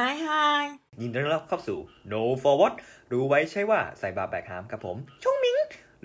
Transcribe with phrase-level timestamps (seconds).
[0.00, 0.66] ฮายฮาย
[1.00, 1.78] ยินดีต้อนรับเข้าสู่
[2.12, 2.74] No Forward
[3.12, 5.56] รู้ไว้ใช่ว่าใส่บาแบกหามกับผมชงมิง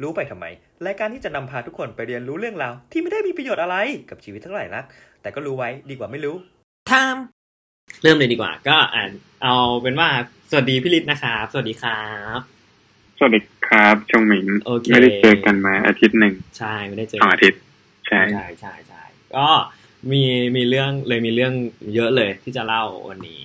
[0.01, 0.46] รู้ไปทำไม
[0.85, 3.75] รายการที่จะนำพาทุกคนไปเรียนรู้เรื่องราว ที่ไม่ได้มีประโยชน์อะไร
[4.10, 4.86] กับชีวิตเท่าไหร่นัก
[5.22, 6.36] แต่ก็รู้ไว้ดีกว่าไม่รู้
[6.92, 7.17] ทาม
[8.02, 9.11] เริ่มเลยดีกว่า ก็อ่าน
[9.43, 10.09] เอาเป็นว่า
[10.51, 12.03] สวัสดีพี่ฤทธิ์นะครับสวัสดีครั
[12.37, 12.39] บ
[13.17, 17.59] สวัสดีครับชงหมิงโอเคไม่ได้เจอกันมาอาทิตย์หนึ่งใช่ไม่ได้เจอสองอาทิตย์
[18.07, 19.03] ใช่ใช่ใช่ใช่
[19.35, 19.47] ก็
[20.11, 20.23] มี
[20.55, 21.53] มีเรื่องเลยมีเรื่อง
[21.95, 23.43] เยอะเลยที่จะเล่าวันนี้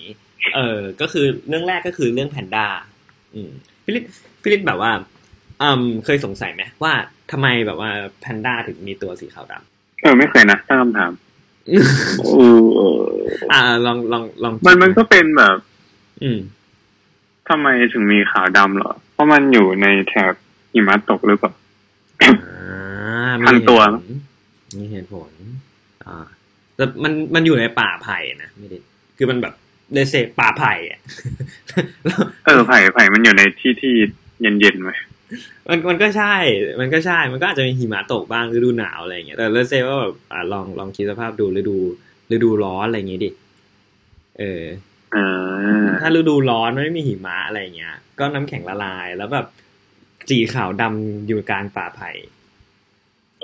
[0.55, 2.67] เออ ก็คือเรื่องแรกก็คือเรื่องแพนด้า
[3.35, 3.51] อืม
[3.85, 4.11] พี่ฤทธิ์
[4.43, 4.93] พี่ฤทธิ์แบบว่า
[5.63, 6.93] อืมเคยสงสัยไหมว่า
[7.31, 7.91] ทำไมแบบว่า
[8.21, 9.55] แพนด้าถึงมีตัวสีขาวด
[10.03, 13.03] เออไม่เคยนะตั้งคำถามำเออเออ
[13.53, 15.57] อ่าลองลองลอง มันมันก็เป็นแบบ
[16.23, 16.39] อืม
[17.49, 20.33] ทำไมถึงมีขาวดำเหรอ เพราะมันอยู่ในแถบ
[20.73, 21.53] หิมะตกหรือเปล่า
[22.23, 24.07] อ่ามีพันตัวเหตุผล
[24.79, 25.31] มีเหตุผล
[26.07, 26.27] อ่า
[26.77, 28.79] แต่มันมันอยู่ในป่าไผ่นะไม่ได้
[29.17, 29.55] คือมันแบบ
[29.93, 31.01] เลเซป่าไผ่อะ
[32.47, 33.95] เออไผ่ไผ่มันอยู่ในที่ที่
[34.41, 34.91] เย็นเย็นๆไหม
[35.69, 36.35] มันมันก็ใช่
[36.81, 41.77] มันก็ใช่ มันก็อาจจะมีหิมะตกบ้างฤดูหนาวอะไรอย่างเงี้ย แต่เลเซว่าแบบอ่าลองลองคิดสภาพดูฤดู
[42.33, 43.31] ฤดูร้อนอะไรอย่างงี้ดิ
[44.39, 44.63] เออ
[45.13, 45.19] เอ
[45.83, 49.47] อถ้าฤดูร้อนมันไม่มีหิมะอะไรอย่างเงี้ย ก็น้ำแข็งละลายแล้วแบบ
[50.29, 52.11] สีขาวดำอยู่กลางป่าไผ่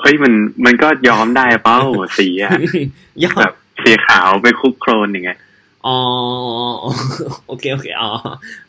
[0.00, 0.32] เฮ้ยมัน
[0.64, 1.80] มันก็ย้อมได้เป้า
[2.18, 2.50] สีอะ
[3.24, 5.38] ยอแบดบสีขาวไปคลุกโครนอย่างเงี้ย
[5.86, 5.98] อ๋อ
[7.46, 8.10] โอเคโอเคอ๋อ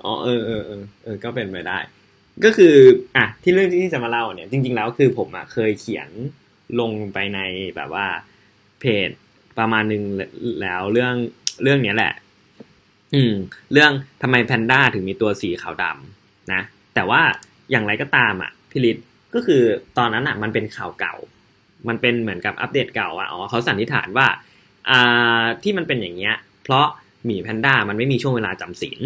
[0.03, 0.63] อ๋อเออเออ
[1.03, 1.77] เออก็เป็นไปได้
[2.43, 2.75] ก็คือ
[3.15, 6.09] อะที่เรื่องที่จะมาเล่าเนี่ย จริง ๆ แล้วคือผมอะเคยเขียน
[6.79, 7.39] ลงไปใน
[7.75, 8.05] แบบว่า
[8.79, 9.09] เพจ
[9.59, 10.03] ประมาณหนึ่ง
[10.61, 11.15] แล้วเรื่อง
[11.63, 12.13] เรื่องเนี้ยแหละ
[13.13, 13.33] อืม
[13.73, 16.61] เรื่องทำไมแพนด้าถึงมีตัวสีขาวดำนะ
[16.95, 17.21] แต่ว่า
[17.71, 19.61] อย่างไรก็ตามอะพี่ฤทธิ์ก็คือ
[19.97, 21.15] ตอนนั้นอะ มันเป็นข่าวเก่า
[21.87, 24.27] มันเป็นเหมือนกับอัปเดตเก่าอะอ๋อเขาสันนิษฐานว่า
[24.89, 26.87] อ่าที่มันเป็นอย่างเงี้ย เพราะ
[27.25, 28.99] หมีแพนด้ามันไม่มีช่วงเวลาจำศีล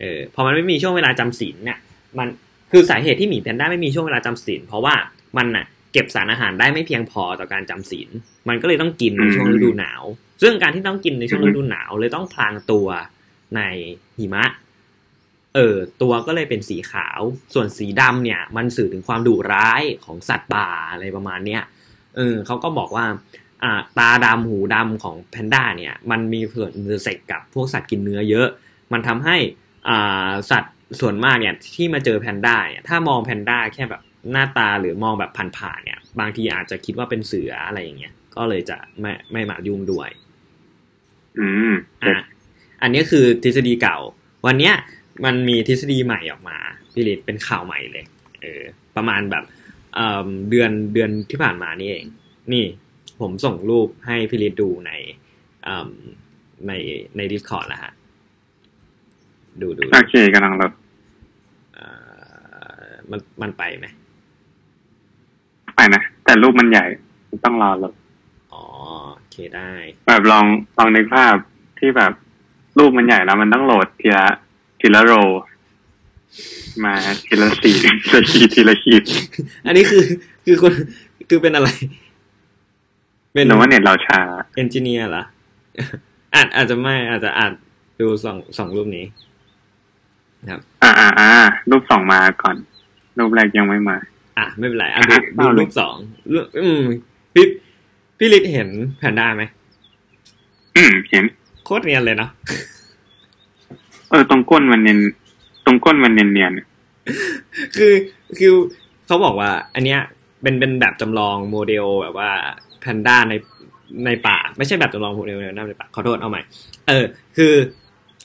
[0.00, 1.78] เออพอมันไม่มีช่วงเวลาจำศีลเนี่ย
[2.18, 2.28] มัน
[2.72, 4.94] คือสาเหตุที่หมีแพนด้าไม่มีช่วงเวลาจำศีลเพราะว่า
[5.36, 8.08] มันน่ะเก็บสารอาหารได้ไม่เพียงพอต่อการจำศีล
[8.48, 10.02] มันก็เลยต้องกินในช่วงฤดูหนาว
[10.42, 12.86] ซึ่งการที่ต้องกินในช่วงฤดูหนาว เลยต้องพลางตัว
[13.56, 13.60] ใน
[14.18, 14.44] หิมะ
[15.54, 17.20] เออตัวก็เลยเป็นสีขาว
[17.54, 21.62] ส่วนสีดำเนี่ย มันสื่อถึงความดุร้ายของสัตว์ป่าอะไรประมาณเนี้ย
[22.16, 23.16] เออเขาก็บอกว่าอ่า
[23.98, 28.48] ตาดำหูดำของแพนด้าเนี่ยมันมีส่วน intersect กับพวกสัตว์กินเนื้อเยอะ
[28.92, 29.36] มันทำให้
[29.88, 34.02] อ่าสัตว์ส่วนมากเนี่ยที่มาเจอแพนด้าเนี่ยถ้ามองแพนด้าแค่แบบ
[34.32, 40.08] หน้าตาหรือมองแบบผ่านๆเนี่ย บางทีอาจจะคิดว่าเป็นเสืออะไรอย่างเงี้ยก็เลยจะไม่ไม่มายุ่งด้วย
[41.38, 41.72] อืม
[42.02, 42.14] อะ
[42.82, 43.98] อันนี้คือทฤษฎีเก่า
[44.46, 44.74] วันเนี้ย
[45.24, 46.58] มันมีทฤษฎีใหม่ออกมา
[46.92, 48.04] พี่ลิศเป็นข่าวใหม่เลย
[48.42, 48.62] เออ
[48.96, 49.44] ประมาณแบบ
[49.94, 52.06] เอ่อเดือนเดือนที่ผ่านมานี่เอง
[52.52, 52.64] นี่
[53.20, 54.92] ผมส่งรูปให้พี่ลิศดูใน
[55.64, 55.90] เอ่อ
[56.66, 56.72] ใน
[57.16, 57.92] ใน Discord แล้วฮะ
[59.60, 60.72] ดูดูโอเคกำลังรถ
[61.74, 61.86] เอ่
[62.86, 63.86] อมันมันไปไหม
[65.76, 66.84] ไปนะ แต่รูปมันใหญ่
[67.44, 67.92] ต้องรอรถ
[68.52, 68.62] อ๋อ
[69.14, 69.70] โอเคได้
[70.06, 70.44] แบบลอง
[70.78, 71.34] ลองนึกภาพ
[71.78, 72.12] ที่แบบ
[72.78, 74.26] รูปมันใหญ่แล้วมันต้องโหลดทีละ
[74.80, 75.12] ทีละโร
[76.84, 76.94] มา
[77.26, 77.72] ทีละสี
[78.04, 79.02] ทีละขีดทีละขีด
[79.66, 80.04] อันนี้คือ
[80.44, 80.72] คือคน
[81.28, 81.68] คือเป็นอะไร
[83.32, 84.20] เป็นหนูว่าเน็ตเราช้า
[84.56, 85.22] เอนจิเนียร์เหรอ
[86.34, 87.52] อาจอาจจะไม่อาจจะอาจ
[88.00, 89.04] ดูสองสองรูปนี้
[90.50, 91.30] ครับ อ่าอ่าอ่า
[91.70, 92.56] รูปสองมาก่อน
[93.18, 93.96] รูปแรกยังไม่มา
[94.38, 95.96] อะไม่เป็นไรอะดูดูเอาเลยรูปสอง
[96.32, 96.82] รูปอืม
[97.34, 97.46] พี่
[98.18, 99.42] พี่ลิศเห็นแพนด้าไหม
[100.76, 101.24] อืมเห็น
[101.64, 102.30] โคตรเนียนเลยเนาะ
[104.10, 104.98] เออตรงก้นมันเนียน
[105.64, 106.52] ตรงก้นมันเนียนเนียน
[107.76, 107.92] คือ
[108.38, 108.52] คือ
[109.06, 110.00] เขาบอกว่า อันเนี้ย
[110.42, 112.30] เป็นเป็นแบบจำลองโมเดลแบบว่า
[112.82, 113.34] แพนด้าใน
[114.06, 115.38] ในป่า ไม่ใช่แบบจำลองโมเดล
[115.68, 116.42] ในป่าขอโทษเอาใหม่
[116.88, 117.04] เออ
[117.36, 117.54] คือ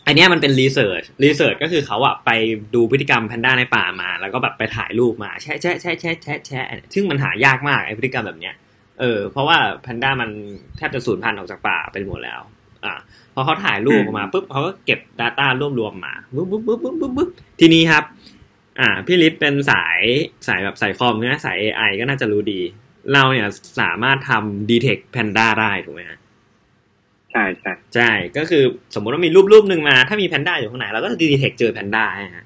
[0.05, 2.29] อันเนี้ยมันเป็น research research ก็คือเขาอะไป
[2.75, 8.55] ดูพฤติกรรมแพนด้าในป่ามา แล้วก็แบบไปถ่ายรูปมาแชะแชะแชะแชะแชะแชะซึ่งมันหายากมากไอพฤติกรรมแบบเนี้ย
[8.99, 10.29] เออเพราะว่าแพนด้ามัน
[10.77, 12.41] แทบจะสูญพันธุ์ออกจากป่าไปหมดแล้ว
[12.85, 12.93] อ่า
[13.33, 17.29] พอเขาถ่ายรูปออกมาปุ๊บเขาก็เก็บ Data รวบรวมมาปุ๊บปุ๊บปุ๊บปุ๊บปุ๊บปุ๊บ
[17.59, 18.03] ทีนี้ครับ
[18.79, 19.99] อ่า พี่ลิศเป็นสาย
[20.47, 22.61] สายแบบสายคอมเนี่ยสาย AI ก็น่าจะรู้ดี
[23.13, 23.47] เราเนี่ย
[23.79, 28.63] สามารถทำ detect panda ได้ถูกไหมฮะๆใช่ใช่ใช่ก็คือ
[28.95, 32.05] สมมุติว่ามีรูปรูปหนึ่งมา ถ้ามีแพนด้าอยู่ข้างในเราก็จะ detect เจอแพนด้า
[32.35, 32.45] ฮะ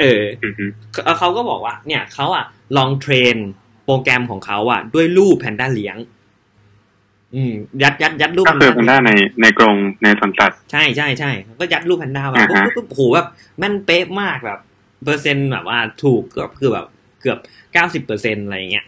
[0.00, 2.44] เอออือฮึเขาเขาก็บอกว่า เนี่ยเขาอะ
[2.76, 3.36] ลอง train
[3.84, 5.96] โปรแกรมของเขาอะด้วยรูปแพนด้าเลี้ยง
[7.34, 11.30] อืม ยัดยัดยัดรูปก็คือมันได้ในในกรงในสวนสัตว์ใช่ใช่ใช่
[11.60, 13.28] ก็ยัดรูปแพนด้ามาอ่าปุ๊บฮะปุ๊บปุ๊บโอ้โหแบบ
[13.58, 14.60] แม่นเป๊ะมากแบบ
[15.04, 16.86] เปอร์เซ็นต์แบบว่าถูกก็คือแบบ
[17.20, 17.38] เกือบ
[17.72, 18.86] เก้าสิบเปอร์เซ็นอะไรอย่างเงี้ย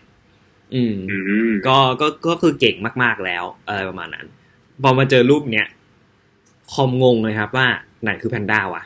[0.75, 1.17] อืมอื
[1.49, 4.27] มก็ก็ก็คือเก่งมาก ๆแล้วอะไรประมาณนั้น
[4.83, 5.67] พอมาเจอรูปเนี้ย
[6.73, 7.67] คอมงงเลยครับว่า
[8.03, 8.85] ไหนคือแพนด้าวะ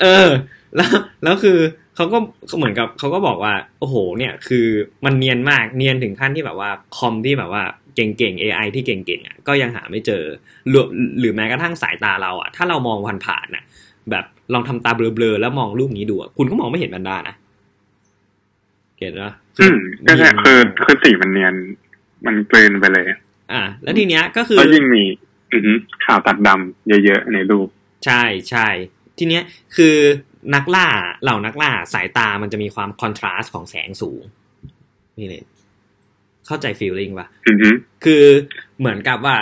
[0.00, 0.28] เออ
[0.76, 0.90] แล้ว
[1.22, 1.58] แล้วคือ
[1.96, 2.18] เขาก็
[2.58, 4.66] เหมือนกับเขาก็บอกว่า โอ้โห เนี่ย คือ
[5.04, 7.62] มันเนียนมากเนียนถึงขั้นที่แบบว่า คอมที่แบบว่า
[7.96, 10.24] เก่งๆ AI ที่เก่งๆอะก็ยังหาไม่เจอ
[10.68, 10.84] หรือ
[11.18, 13.64] หรือแม้กระทั่งสายตาเราอะ ถ้าเรามองผ่านๆน่ะ
[14.10, 17.36] แบบ ลองทำตาเบลอๆแล้วมองรูปนี้ดูอะคุณก็มองไม่เห็นแพนด้านะ
[18.96, 21.54] เก็ตปะอืมก็ใช่คือคือสีมันเนียน
[22.26, 23.04] มันกลืนไปเลย
[23.52, 25.02] อ่า แล้วทีเนี้ยก็คือแล้วยิ่งมี
[25.52, 27.68] อือหือข่าวตัดดำเยอะๆในรูป
[28.04, 28.68] ใช่ใช่
[29.18, 29.42] ทีเนี้ย
[29.76, 29.96] คือ
[30.54, 30.88] นักล่า
[31.22, 34.22] เหล่านักล่าสายตามันจะมีความคอนทราสต์ของแสงสูง
[35.18, 35.44] นี่เลย
[36.46, 37.74] เข้าใจ feeling ปะอือหือ
[38.04, 38.24] คือ
[38.78, 39.36] เหมือนกับว่า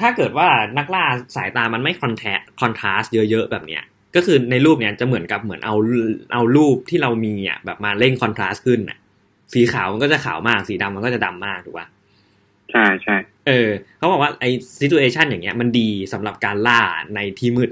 [0.00, 0.48] ถ้าเกิดว่า
[0.78, 1.04] นักล่า
[1.36, 2.24] สายตามันไม่ contact
[2.60, 5.74] contrast เยอะๆแบบเนี้ย ก็คือในรูปเนี้ยจะเหมือนกับเหมือนเอา
[6.32, 8.98] เอารูปที่เรามีอะแบบมาเร่ง contrast ขึ้นอะ
[9.52, 11.86] สีขาวมันก็จะขาวมาก สีดำมันก็จะดำมากถูกปะ
[12.70, 13.16] ใช่ใช่
[13.46, 13.68] เออ
[13.98, 16.80] เขาบอกว่าไอ้ situation อย่างเงี้ยมันดีสำหรับการล่า
[17.14, 17.70] ในที่มืด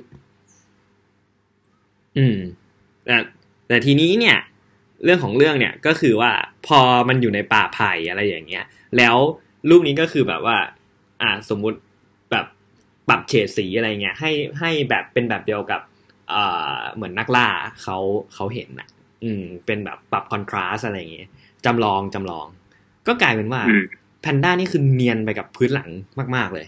[2.19, 2.37] อืม
[3.05, 3.17] แต่
[3.69, 4.37] แต่ทีนี้เนี่ย
[5.05, 6.33] เรื่องของเรื่องเนี่ยก็คือว่า
[6.67, 8.65] พอมันอยู่ในป่าไผ่อะไรอย่างเงี้ย
[8.97, 9.17] แล้ว
[9.69, 10.57] รูปนี้ก็คือแบบว่า
[11.23, 11.79] อ่าสมมุติ
[12.31, 12.47] แบบ
[13.09, 15.98] ปรับเฉดสีอะไรเงี้ยให้ให้แบบเป็นแบบเดียวกับอ่า
[16.95, 17.49] เหมือนนักล่า
[17.83, 17.97] เขา
[18.35, 18.89] เขาเห็นอะ
[19.25, 21.29] อืม เป็นแบบปรับคอนทราสอะไรอย่างเงี้ย
[21.65, 22.47] จำลองจำลอง
[23.07, 23.83] ก็กลายเป็นว่าอืม
[24.23, 25.91] แพนด้านี่คือเนียนไปกับพื้นหลัง
[26.37, 26.67] มาก ๆเลย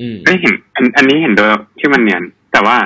[0.00, 1.48] อืมไม่เห็นอันอันนี้เห็นโดย
[1.78, 2.22] ที่มันเนียน
[2.52, 2.76] แต่ว่า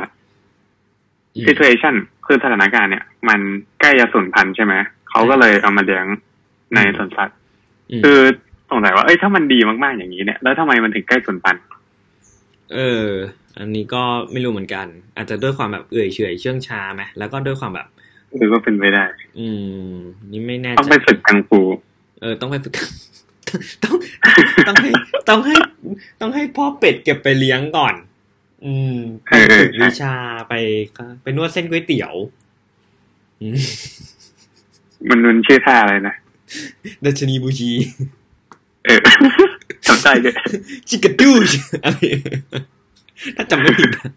[1.34, 1.94] อืม situation
[2.26, 3.40] คือสถานการณ์เนี่ย มัน
[3.80, 4.74] ใกล้จะสูญพันธุ์ใช่ไหม
[5.10, 6.06] เขาก็เลยเอามาเลี้ยง
[6.74, 7.36] ในสวนสัตว์
[8.00, 8.20] มคือ
[8.70, 11.62] สงสัยว่าเอ้ยถ้ามันดีมากๆอย่างนี้เนี่ย แล้วทำไมมันถึงใกล้สูญพันธุ์
[12.72, 13.08] เออ
[13.58, 14.02] อันนี้ก็
[14.32, 17.86] ไม่รู้เหมือนกัน อาจจะด้วยความแบบเอื่อยเฉอยเชื่องช้าไหมแล้วก็ด้วยความแบบ
[18.36, 19.04] หรือว่าเป็นไปได้
[19.38, 19.48] อื
[19.92, 19.94] ม
[20.30, 21.60] นี่ไม่แน่ต้องใจไปฝึกกังฟู
[22.20, 22.74] เออ ต้องไปฝึก
[23.82, 23.94] ต้อง
[24.66, 24.90] ต้องให้
[25.28, 25.54] ต้องให้
[26.20, 27.94] ต้องให้พ่อเป็ดเก็บไปเลี้ยงก่อน
[28.64, 30.14] อืมไปเออฝึกใช่วิชา
[30.48, 30.54] ไป
[31.22, 32.12] ไปนวดเส้นก๋วยเตี๋ยว
[33.40, 33.58] อืม
[35.08, 36.14] มันมันชื่อท่าอะไรนะ
[37.04, 37.70] ดัชนีบูชี
[38.84, 38.98] เออ
[39.86, 40.34] จำได้ด้วย
[40.88, 41.50] จิกาดูช
[41.84, 41.98] อะไร
[43.36, 44.12] ถ้าจำไม่ผิดนะ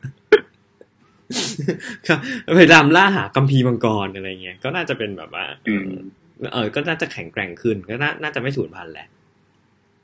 [2.07, 2.19] ครับ
[2.57, 5.89] พยายามล่าหากัมพีร์มังกรอะไรเงี้ยก็น่าจะเป็นแบบว่าอืม
[6.53, 9.07] เออ ก็น่าจะแข็งแกร่งขึ้น ก็น่าน่าจะไม่สูญพันธุ์แหละ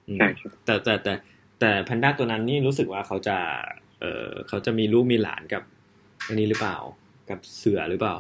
[0.08, 1.14] อืมใช่ใช่แต่แต่แต่
[1.60, 3.38] แต่แพนด้าตัวนั้นนี่รู้สึกว่าเขาจะ
[4.00, 5.64] เออเขาจะมีลูกมีหลานกับ
[6.28, 6.78] อันนี้หรือเปล่า
[7.30, 8.16] กับเสือหรือเปล่า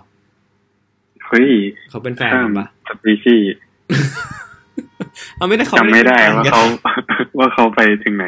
[1.27, 1.49] เฮ้ย
[1.89, 3.45] เขาเป็นแฟนข้ากัมนปะสปีชีส์
[5.41, 6.63] เอาไม่ได้เขาจำไม่ได้เป็นแฟนว่ากันเขา
[7.37, 8.25] ว่าเขาไปถึงไหน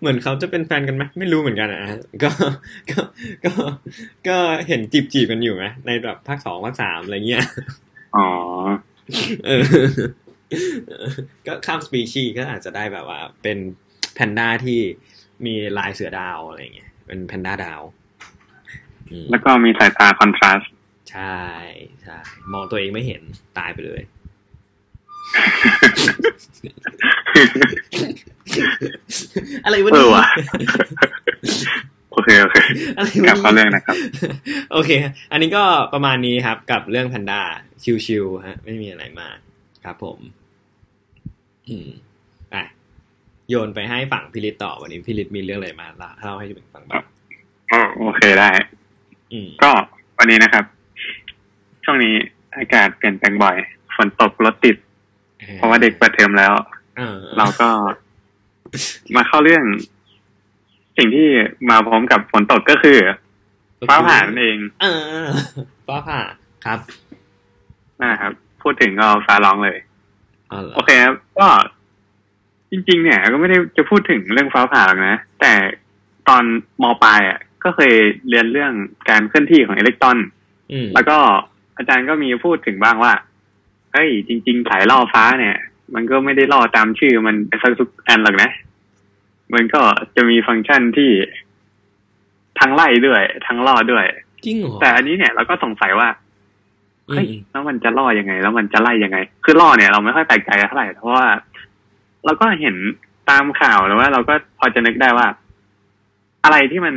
[0.00, 1.80] เหมือนเขาจะเป็นแฟนกันไหมไม่รู้เหมือนกันอะ
[2.22, 2.30] ก็
[2.90, 3.00] ก็
[3.44, 3.52] ก็
[4.28, 4.36] ก็
[4.68, 7.44] เห็นจีบจีบๆกันอยู่ไหมในแบบภาคสองภาคสามอะไรเงี้ย
[8.16, 8.28] อ๋อ
[9.46, 9.64] เออ
[11.46, 13.58] ก็ข้ามสปีชีส์ก็อาจจะได้แบบว่า เป็น
[14.14, 14.80] แพนด้าที่
[15.46, 17.82] มีลายเสือดาวอะไรเงี้ยเป็นแพนด้าดาว
[19.10, 20.70] อืมแล้วก็มีสายตาคอนทราสต์
[21.10, 21.40] ใช่
[22.02, 22.18] ใช่
[22.52, 23.22] มองตัวเองไม่เห็น
[23.58, 24.02] ตายไปเลย
[29.64, 30.28] อะไรวะเอเนี่อว่ะย
[32.12, 32.56] โอเค โอเค
[32.96, 33.96] อะไรกลัวะบเข้าเรื่องนะครับ
[34.72, 34.90] โอเค
[35.32, 37.40] อันนี้ก็ประมาณนี้ครับ กับเรื่องแพนด้า
[38.06, 39.36] ชิวๆฮะ ไม่มีอะไรมาก
[39.84, 40.18] ครับผม
[41.68, 41.88] อืม
[42.54, 42.64] อะ
[43.48, 45.88] โยนไปให้ฝั่งพิริตต่อวันนี้พิริตมีเรื่องอะไรมา
[46.20, 47.04] เล่าให้ถึงฟังบ้าง
[47.72, 48.50] อ๋อโอเคได้
[49.32, 49.70] อืมก็
[50.18, 50.64] วันนี้นะครับ
[51.84, 52.14] ช่วงนี้
[52.56, 53.56] อากาศเปลี่ยนแปลงบ่อย
[53.96, 54.76] ฝนตกรถติด
[55.54, 56.52] เพราะว่าเด็กเปิดเทอมแล้ว
[56.96, 57.68] เออเราก็
[59.16, 59.64] มาเข้าเรื่อง
[60.96, 61.28] สิ่งที่
[61.70, 62.98] มาพร้อมกับฝนตกก็คือ
[63.88, 64.86] ฟ้าผ่านั่นเองเอ
[65.24, 65.26] อ
[65.86, 66.20] ฟ้าผ่า
[66.64, 66.78] ครับ
[68.02, 69.78] นะครับ พูดถึงก็ฟ้าร้องเลย
[70.52, 71.48] อ๋อเหรอโอเคครับก็
[72.70, 75.52] จริง ๆ เนี่ยก็ไม่ได้จะพูดถึงเรื่องฟ้าผ่าหรอกนะ แต่
[76.28, 76.42] ตอน
[76.82, 77.94] มปลายอะ ก็เคย
[78.28, 78.72] เรียนเรื่อง
[79.10, 80.18] การเคลื่อนที่ของอิเล็กตรอน
[80.72, 81.18] อืมแล้วก็
[81.76, 83.12] อาจารย์ก็มีพูดถึงบ้างว่า
[83.96, 85.56] เฮ้ยจริงๆสายล่อฟ้าเนี่ย
[85.94, 88.50] มันก็ไม่ได้ล่อตามชื่อมันไปสักทุกอันหรอกนะ
[89.54, 89.80] มันก็
[90.16, 91.10] จะมีฟังก์ชันที่
[92.60, 94.04] ทั้งไล่ด้วย ทั้งล่อด้วย
[94.44, 96.08] จริงเหรอแต่อันนี้เนี่ยเราก็สงสัยว่า
[97.08, 101.26] อืเฮ้ยมแล้วมันจะล่อยังไง แล้วมันจะไล่ยังไง คือล่อเนี่ยเราไม่ค่อยแปลกใจเท่าไหร่เพราะว่า
[102.24, 102.76] เราก็เห็น
[103.30, 105.26] ตามข่าวหรือว่า เราก็พอจะนึกได้ว่า
[106.44, 106.94] อะไรที่มัน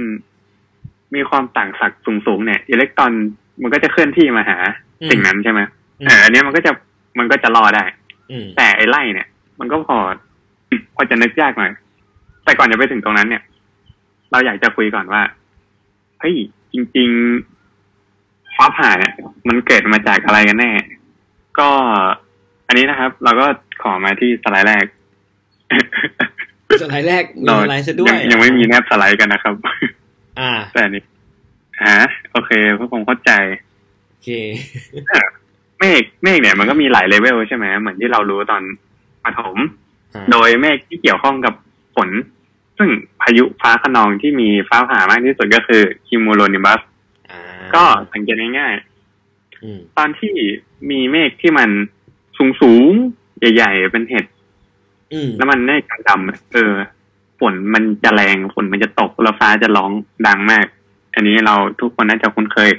[1.16, 3.12] มีความต่างศักย์สูงๆเนี่ยอิเล็กตรอน
[3.62, 4.58] มันก็จะเคลื่อนที่มาหา
[5.10, 5.60] สิ่งนั้นใช่ไหม
[6.00, 6.72] อืมเอออันเนี้ยมันก็จะ
[7.18, 7.84] มันก็จะล่อได้
[8.32, 9.28] อืมแต่ไอ้ไล่เนี่ย
[9.60, 9.98] มันก็พอ
[10.96, 11.72] พอจะนึกยากหน่อย
[12.44, 13.44] แต่ก่อนจะไปถึงตรงนั้นเนี่ย
[14.32, 15.22] เราอยากจะคุยก่อนว่า
[16.20, 16.36] เฮ้ย
[16.74, 17.10] จริง
[17.82, 19.14] ๆ ฟ้าผ่าเนี่ย
[19.48, 20.72] มันเกิดมาจากอะไรกันแน่
[21.60, 21.70] ก็
[22.68, 23.46] อันนี้นะครับ เราก็
[23.82, 24.86] ขอมาที่สไลด์แรก
[26.82, 29.54] สไลด์แรกมีเราสไลด์ซะด้วยงยังไม่มีแนบสไลด์กันนะครับ
[30.40, 31.04] อ่า แต่อันนี่
[31.86, 32.00] ฮะ
[32.32, 33.32] โอเคพวกผมเข้าใจ
[34.08, 34.30] โอเค
[35.80, 38.64] เมฆเมฆเนี่ยมันก็มีหลายเลเวลใช่ไหมเหมือนที่เรารู้ตอน
[39.24, 39.58] ประถม
[40.14, 41.54] อ่าโดยเมฆที่เกี่ยวข้องกับ
[41.96, 42.10] ฝน
[42.78, 42.90] ซึ่ง
[43.22, 46.80] พายุฟ้าคะนองที่มีฟ้าผ่ามากที่สุดก็คือคิมูโลนิบัส
[47.30, 47.40] อ่า
[47.74, 48.74] ก็สังเกตง่าย
[49.64, 50.34] อืมๆตอนที่
[50.90, 51.70] มีเมฆที่มัน
[52.38, 54.26] สูงสูงๆใหญ่ๆเป็นเห็ด
[55.14, 56.74] อืมแล้วมันเมฆดำๆอะเออ
[57.40, 59.92] ฝนมันจะแรงฝนมันจะตกแล้วฟ้าจะร้อง
[60.28, 60.66] ดังมาก
[61.14, 62.72] อันนี้เราทุกคนน่าจะคุ้นเคย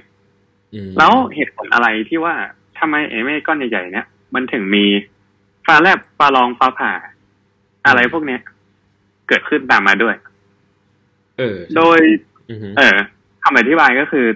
[0.74, 2.34] อืมแล้วเหตุผลอะไรที่ว่า
[2.80, 4.84] ทำไมไอ้เมฆก้อนใหญ่ๆเนี่ยมันถึงมี
[5.66, 6.92] ฟ้าแลบฟ้าร้องฟ้าผ่า
[7.86, 8.40] อะไรพวกเนี้ย
[9.28, 10.14] เกิดขึ้นตามมาด้วย
[11.38, 12.00] เออ โดย
[12.50, 12.96] อืมเออ
[13.42, 14.26] คำอธิบายก็คือ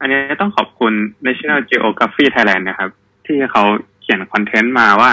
[0.00, 0.92] อันนี้ต้องขอบคุณ
[1.26, 2.90] National Geography Thailand นะครับ
[3.26, 3.62] ที่เขา
[4.00, 5.12] เขียนคอนเทนต์มาว่า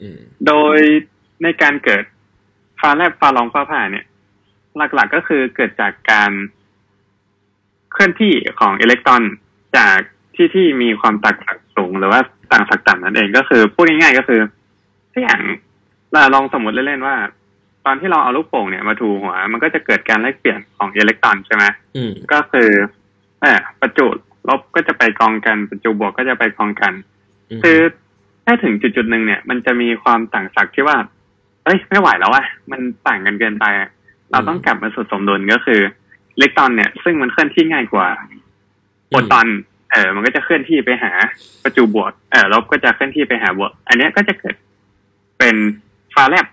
[0.00, 0.78] อืมโดย
[1.42, 2.04] ในการเกิด
[2.80, 4.04] ฟ้าแลบฟ้าร้องฟ้าผ่าเนี่ย
[4.94, 6.32] หลักๆก็คือเกิดจากการ
[7.92, 9.22] เคลื่อนที่ของอิเล็กตรอน
[9.76, 9.98] จาก
[10.38, 12.20] ที่ที่มีความต่างศักย์สูงหรือว่า
[12.52, 14.40] ต่างศักย์ต่ำนั่นเองก็คือพูดง่ายๆก็คือ
[15.12, 15.40] ถ้าอย่าง
[16.12, 17.16] เราลองสมมติเล่นๆว่า
[17.86, 21.64] ตอนที่เราเอาลูกโป่งเนี่ยมาถูหัว มันก็จะเกิดการแลกเปลี่ยนของอิเล็กตรอนใช่ไหม
[21.96, 22.70] อืมก็คือ
[23.40, 24.06] เออประจุ
[24.48, 26.92] ลบก็จะไปกองกันประจุบวกก็จะไปกองกัน
[27.58, 27.78] มคือ
[28.44, 30.96] ถ้าถึงจุดจุดๆหนึ่งเนี่ย มันจะมีความต่างศักย์ที่ว่า
[31.64, 33.88] เอ้ยไม่ไหวแล้วอะมันต่างกันเกินไปอะ
[34.30, 35.80] เราต้องกลับมาสู่สมดุลก็คือ
[36.34, 38.08] อิเล็กตรอนเนี่ย ซึ่งมันเคลื่อนที่ง่ายกว่า
[39.08, 39.46] โปรตอน
[39.92, 41.12] เออมันก็จะเคลื่อนที่ไปหา
[41.62, 44.54] ประจุบวกเออลบก็จะเคลื่อนที่ไปหาบวก อันเนี้ยก็จะเกิด
[45.38, 45.56] เป็น
[46.14, 46.46] ฟ้าแลบ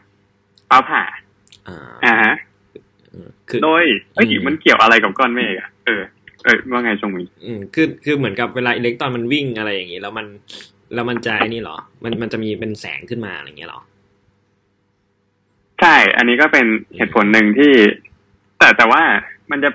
[0.70, 1.04] ฟ้าผ่า
[1.68, 2.36] อ่าอ่าฮะ
[3.50, 6.04] คือโดยเอ้ยอืมมันเกี่ยวอะไรกับก้อนเมฆอะเออ
[6.44, 10.28] เออว่าไงชงมีอืมคือคือเหมือนกับเวลาอิเล็กตรอนมันวิ่งอะไรอย่างนี้ แล้วมัน
[10.94, 13.82] แล้วมันจะไอ้นี่เหรอ มันมันจะมีเป็นแสงขึ้นมาอะไรอย่างเงี้ยเหรอ
[15.82, 16.66] ใช่ อันนี้ก็เป็น
[16.96, 17.74] เหตุผลหนึ่งที่
[18.60, 19.02] แต่แต่ว่า
[19.52, 19.70] มันจะ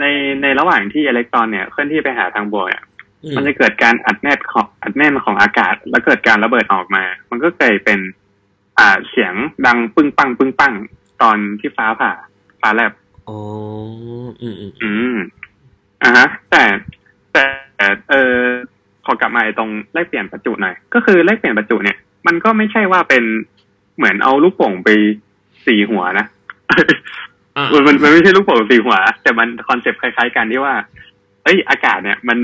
[0.00, 0.04] ใน
[0.42, 2.87] ในระหว่างที่อิเล็กตรอนเนี่ยเคลื่อนที่ไปหาทางบวกเนี่ยอื
[3.30, 8.00] มมันจะเกิดการอัดแน่นของอัดแน่นของอากาศ แล้วเกิดการระเบิดออกมา มันก็เกิดเป็น
[8.78, 9.34] อ่าเสียง
[9.66, 10.74] ดังปึ้งปังปึ้งปัง
[11.22, 12.12] ตอนที่ฟ้าผ่า
[12.60, 12.92] ฟ้าแลบ
[13.28, 13.38] อ๋อ
[14.40, 15.16] อืมอืมอืม
[16.02, 16.64] อ่าฮะ แต่
[17.32, 17.44] แต่
[18.10, 18.36] เออ
[19.04, 21.96] ขอกลับมาไอ้ตรงแลกเปลี่ยนประจุหน่อย ก็คือแลกเปลี่ยนประจุเนี่ย
[22.26, 23.24] มันก็ไม่ใช่ว่าเป็น
[23.96, 24.88] เหมือนเอาลูกโป่งไป
[25.66, 26.26] สีหัวนะ
[27.56, 30.74] อ่ามันมันมันไม่ใช่ลูกโป่งสีหัว แต่มัน concept คล้ายๆกันที่ว่า
[31.44, 32.38] เอ้ยอากาศเนี่ย มัน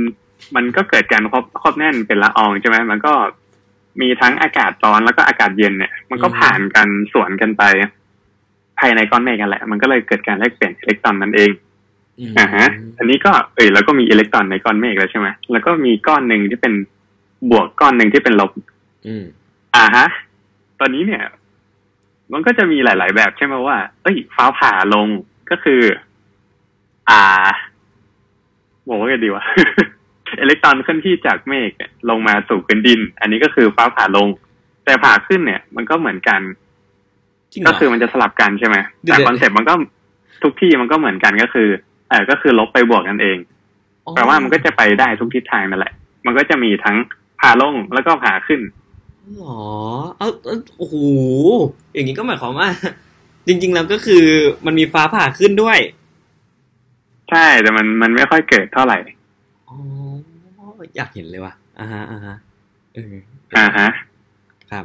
[0.56, 3.12] มันก็เกิดการครอบครอบแน่นเป็นละอองใช่ไหมมันก็
[4.00, 7.62] มีทั้งอากาศร้อนแล้วก็อากาศเย็นเนี่ย มันก็ผ่านกันสวนกันไป
[8.78, 11.50] ภายในก้อนเมฆกันแหละ มันก็เลยเกิดการแลกเปลี่ยนอิเล็กตรอนนั่นเอง
[12.18, 12.66] อืมอ่าฮะ
[12.98, 16.74] อันนี้ก็เอ้ยแล้วก็มีอิเล็กตรอนในก้อนเมฆแล้วใช่ไหมแล้วก็มีก้อนหนึ่งที่เป็น
[17.50, 18.50] บวกก้อนหนึ่งที่เป็นลบ
[19.06, 19.24] อืม
[19.76, 20.06] อ่าฮะ
[20.80, 21.22] ตอนนี้เนี่ย
[22.32, 25.06] มันก็จะมีหลาย ๆ แบบใช่ไหมว่า เอ้ยฟ้าผ่าลง
[25.50, 25.82] ก็คือ
[27.10, 27.22] อ่า
[28.88, 29.44] บอกว่าไงดีวะ
[30.40, 34.28] อิเล็กตรอนเคลื่อนที่จากเมฆเนี่ยลงมาสู่พื้นดิน อันนี้ก็คือฟ้าผ่าลง
[34.84, 36.40] แต่ผ่าขึ้นเนี่ย มันก็เหมือนกัน
[37.52, 39.74] จริงเหรอก็คือมันจะสลับกันใช่ไหมเดี๋ยวแต่ concept มันก็
[40.42, 41.68] ทุกที่มันก็เหมือนกันก็คือ
[42.08, 43.38] เออก็คือลบไปบวกกันเอง
[44.04, 45.92] อ๋อแปลว่ามันก็จะไปได้ทุกทิศทางนั่นแหละ
[46.26, 46.96] มันก็จะมีทั้ง
[47.40, 48.60] ผ่าลงแล้วก็ผ่าขึ้น
[49.38, 49.62] หรอ
[50.18, 50.96] เอาเอาโอ้โห
[51.94, 52.68] อย่างนี้ก็หมายความว่า
[53.46, 54.24] จริง ๆ แล้วก็คือ
[54.66, 55.78] มันมีฟ้าผ่าขึ้นด้วย
[57.30, 58.98] ใช่แต่มันมันไม่ค่อยเกิดเท่าไหร่
[59.74, 60.66] อ๋อ
[60.96, 62.34] อยากเห็นเลยว่ะอ่าฮะอ่าฮะ
[62.94, 63.14] เออ
[63.56, 63.88] อ่าฮะ
[64.70, 64.84] ครับ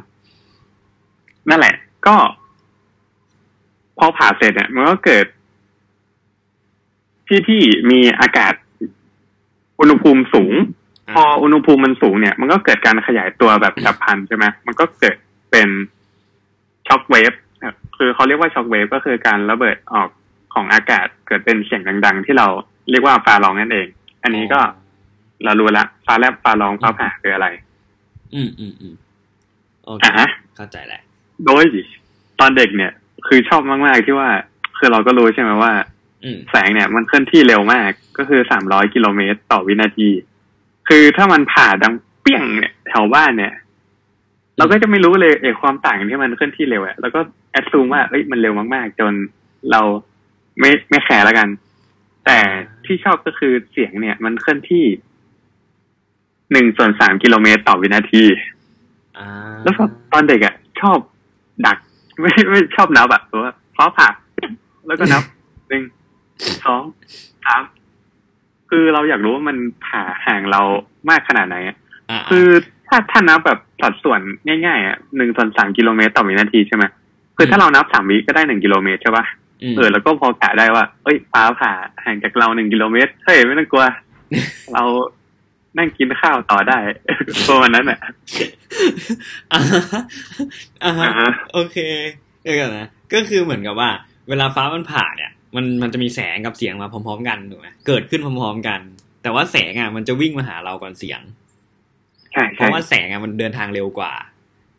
[1.50, 1.76] นั่นแหละ
[2.08, 2.16] ก็
[3.98, 5.26] พอผ่าเสร็จเนี่ยมันก็เกิด
[7.28, 8.54] ที่ที่มีอากาศ
[9.80, 10.54] อุณหภูมิสูง
[11.16, 15.16] พออุณหภูมิมันสูงเนี่ย มันก็เกิดการขยายตัวแบบฉับพลันใช่ไหมมันก็เกิด
[15.52, 15.70] เป็น
[16.88, 17.34] ช็อคเวฟ
[17.98, 20.10] คือเขาเรียกว่าช็อคเวฟก็คือการระเบิดออก
[20.54, 22.48] ของอากาศเกิดเป็นเสียงดัง ๆ ที่เรา
[22.92, 23.88] เรียกว่าฟ้าร้องนั่นเอง
[24.24, 24.62] อันนี้ก็
[25.44, 27.48] เรารู้ละฟ้าแลบฟ้าร้องฟ้าผ่าคืออะไร
[28.34, 28.96] อืมอืมอืม
[29.86, 31.02] โอเคอ่าฮะเข้าใจแหละ
[31.46, 31.64] โดย
[32.40, 32.92] ตอนเด็กเนี่ย
[33.28, 34.30] คือชอบมาก ๆ ที่ว่า
[34.78, 35.74] คือเราก็รู้ใช่ไหมว่า
[36.24, 40.10] อืมแสงเนี่ย มันเคลื่อนที่เร็วมาก ก็คือสามร้อยกิโลเมตรต่อวินาที
[40.88, 43.54] คือถ้ามันผ่าดังเปี้ยงเนี่ยแถวบ้านเนี่ย
[44.58, 47.20] เราก็จะไม่รู้เลยเอกความต่างที่มันเคลื่อนที่เร็วอะแล้วก็
[47.52, 49.14] แอดซูมว่าเอ้ยมันเร็วมาก ๆ จน
[49.72, 49.82] เรา
[50.60, 51.48] ไม่ไม่แคร์แล้วกัน
[52.26, 52.40] แต่
[52.86, 54.86] ที่ชอบก็คือเสียงเนี่ย มันเคลื่อนที่
[56.52, 58.24] หนึ่งส่วนสามกิโลเมตรต่อวินาที
[59.18, 59.28] อ่า
[59.64, 60.98] แล้วพอตอนเด็กอะ ชอบ
[61.66, 61.78] ดัก
[62.22, 64.08] ไม่ไม่ชอบนับแบบว่าฟ้าผ่า
[64.88, 65.24] แล้วก็นับ
[65.70, 65.84] หนึ่ง
[66.64, 66.82] สอง
[67.46, 67.62] สาม
[68.70, 70.62] คือเราอยากรู้ว่ามันผ่าห่างเรา
[71.10, 71.76] มากขนาดไหนอะ
[72.10, 72.48] อ่าคือ
[72.88, 76.84] ถ้าถ้านับแบบสัดส่วนง่ายๆอะหนึ่งส่วนสามกิโลเมตรต่อวินาทีใช่ไหม
[77.38, 79.39] คือถ้าเรานับสามวิก็ได้หนึ่งกิโลเมตรใช่ปะม
[79.76, 81.72] เออแล้วก็พอกะได้ว่า เอ้ยฟ้าผ่า
[82.06, 83.86] ห่างจากเราหนึ่งกิโลเมตรเฮ้ยไม่ต้องกลัว
[84.74, 84.84] เรา
[85.78, 86.78] นั่งกินข้าวต่อได้
[87.48, 88.00] ประมาณนั้นแหละ
[89.54, 89.82] อ่าฮะ
[90.84, 91.78] อ่าฮะอ่าฮะโอเค
[92.44, 93.90] เดี๋ยวก่อนนะก็คือเหมือนกับว่า
[94.30, 98.80] เวลาฟ้ามันผ่าเนี่ย มันมันจะมีแสงกับเสียงมาพร้อม ๆ กันถูกไหมเกิดขึ้นพร้อมๆกัน
[99.22, 101.22] แต่ว่าแสงอะมันจะวิ่งมาหาเราก่อนเสียง
[102.32, 104.14] ใช่เพใช่ราะว่าแสงอะมันเดินทางเร็วกว่า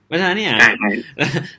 [0.07, 0.91] เพราะฉะนั้นเนี่ยใช่ใช่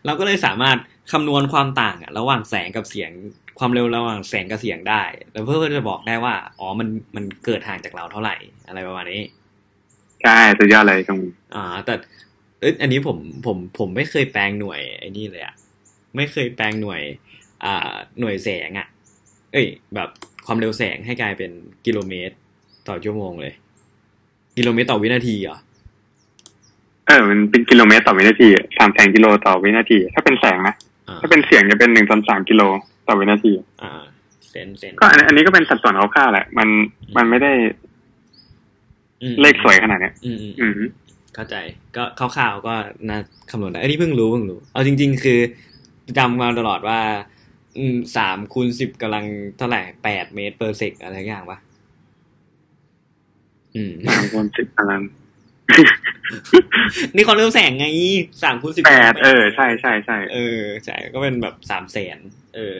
[0.06, 0.78] เราก็เลยสามารถ
[1.12, 3.12] คำนวณความต่างอะระหว่างแสงกับเสียง
[3.60, 8.36] ความเร็วระหว่างแสงกับเสียงได้ แล้วเพื่อจะบอกได้ว่า อ๋อมันมันเกิดห่างจากเราเท่าไหร่
[8.68, 9.22] อะไรประมาณนี้
[10.24, 11.20] ใช่สุดยอดเลยตรง
[11.56, 11.94] อ่า แต่
[12.60, 15.56] เอยอันนี้ผมผมผมไม่เคยแปลงหน่วยไอ้นี่เลยอะ
[16.16, 17.02] ไม่เคยแปลงหน่วย
[17.66, 18.88] อ่า หน่วยแสงอะ
[19.52, 20.10] เอ้ย แบบ
[20.46, 21.52] ความเร็วแสงให้กลายเป็น
[21.86, 22.36] กิโลเมตร
[22.88, 23.54] ต่อชั่วโมงเลย
[24.58, 25.58] กิโลเมตรต่อวินาทีเหรอ
[27.08, 30.91] เออมันเป็นกิโลเมตรต่อวินาทีสามแสนกิโลต่อวินาที ถ้าเป็นแสงนะอ่า
[31.22, 32.62] ถ้าเป็นเสียงจะเป็นหนึ่งส่วนสามกิโล
[33.08, 34.02] ต่อวินาทีอ่า
[34.50, 36.68] เซนเซนก็อันอันนี้ก็เป็นสัดส่วนคร่าวๆแหละ มัน
[37.18, 37.52] มันไม่ได้
[39.22, 40.74] อืมเลขสวยขนาดเนี้ยอืมอืมอืม
[41.36, 41.56] เข้าใจ
[41.96, 42.76] ก็คร่าวๆก็
[43.10, 43.20] น่า
[43.52, 45.40] คำนวณได้อันนี้เพิ่งรู้เพิ่งรู้ เอาจริง ๆ คือ
[46.18, 47.00] จำมาตลอดว่า
[47.78, 49.26] อืมสามคูณสิบกำลัง
[49.58, 51.60] เท่าไหร่แปดเมตรเปอร์เซกอะไรอย่างวะ
[53.76, 55.02] อืมสามคนสิบพลัง
[57.16, 57.86] นี่ความเร็วแสงไง
[58.44, 62.18] สามคูณสิบแปดเออใช่ใช่ใช่เออใช่ก็เป็นแบบสามแสน
[62.56, 62.76] เออ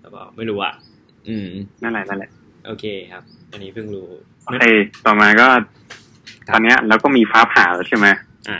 [0.00, 0.74] แล้วก็ไม่รู้อะ
[1.28, 1.48] อืม
[1.82, 2.30] นั่นแหละนั่นแหละ
[2.66, 4.08] โอเคครับ อันนี้เพิ่งรู้
[4.44, 4.64] โอเค
[5.06, 5.48] ต่อมาก็
[6.54, 8.06] ตอนเนี้ยเราก็มีฟ้าผ่าแล้วใช่ไหม
[8.48, 8.58] อ่า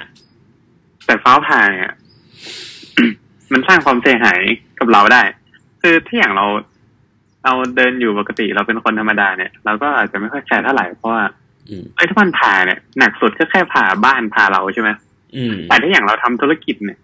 [1.06, 1.92] แต่ฟ้าผ่าเนี่ย
[3.52, 4.40] มันสร้างความเสียหาย
[4.78, 5.22] กับเราได้
[5.82, 6.46] คือถ้าอย่างเรา
[7.44, 11.42] เราเดินอยู่ปกติเราเป็นคนธรรมดาเนี่ย เราก็อาจจะไม่ค่อยแคร์เท่าไหร่เพราะว่าอืม
[11.96, 14.90] ไอ้ยถ้ามันผ่าเนี่ยหนักสุดก็แค่ผ่าบ้านผ่าเราใช่ไหม
[15.36, 16.98] อืมแต่ถ้าอย่างเราทำธุรกิจเนี่ย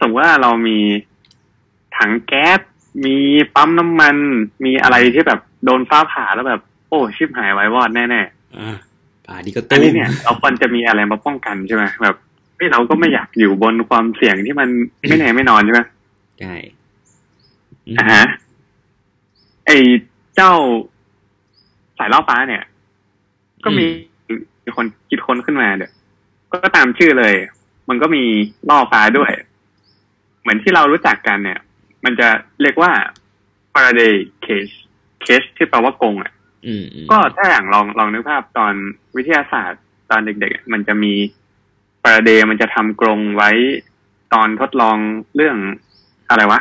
[0.00, 0.78] สมมติว่าเรามี
[1.96, 2.60] ถังแก๊ส
[3.04, 3.16] มี
[3.54, 4.16] ปั๊มน้ำมัน
[4.64, 8.22] มีอะไรที่แบบโดนฟ้าผ่าแล้วแบบ โอ้ชิบหายไว้วอดแน่
[8.58, 8.76] อ่า
[9.26, 12.16] ป่าดีก็ๆอัตู้นนี้เนี่ยเราควรจะมีอะไรมาป้องกันใช่ไหมแบบ
[12.56, 15.80] เฮ้ยเราก็ไม่อยากอยู่บนความเสี่ยงที่มันไม่แน่ไม่นอนใช่ไหม
[16.40, 16.54] ใช่
[17.86, 18.24] อืมอ่าฮะ
[19.66, 19.76] ไอ้
[20.34, 20.52] เจ้า
[21.98, 22.62] สายล่อฟ้าเนี่ย
[23.64, 23.86] ก็มี
[24.64, 25.92] มีคนคิดค้นขึ้นมาเดี๋ยว
[26.52, 27.34] ก็ตามชื่อเลย
[27.88, 28.22] มันก็มี
[28.68, 29.32] ล่อฟ้าด้วย
[30.40, 31.60] เหมือนที่เรารู้จักกันเนี่ย
[32.04, 32.28] มันจะ
[32.62, 32.92] เรียกว่า
[33.72, 34.74] Faraday cage
[35.26, 36.32] cage ที่แปลว่ากรงอะ
[36.66, 38.74] อืมอืมก็ถ้าอย่างลองลองนึกภาพตอน
[39.16, 41.12] วิทยาศาสตร์ตอนเด็ก ๆ มันจะมี
[42.02, 43.50] Faraday มันจะทำกรงไว้
[44.34, 44.96] ตอนทดลอง
[45.36, 45.56] เรื่อง
[46.30, 46.60] อะไรวะ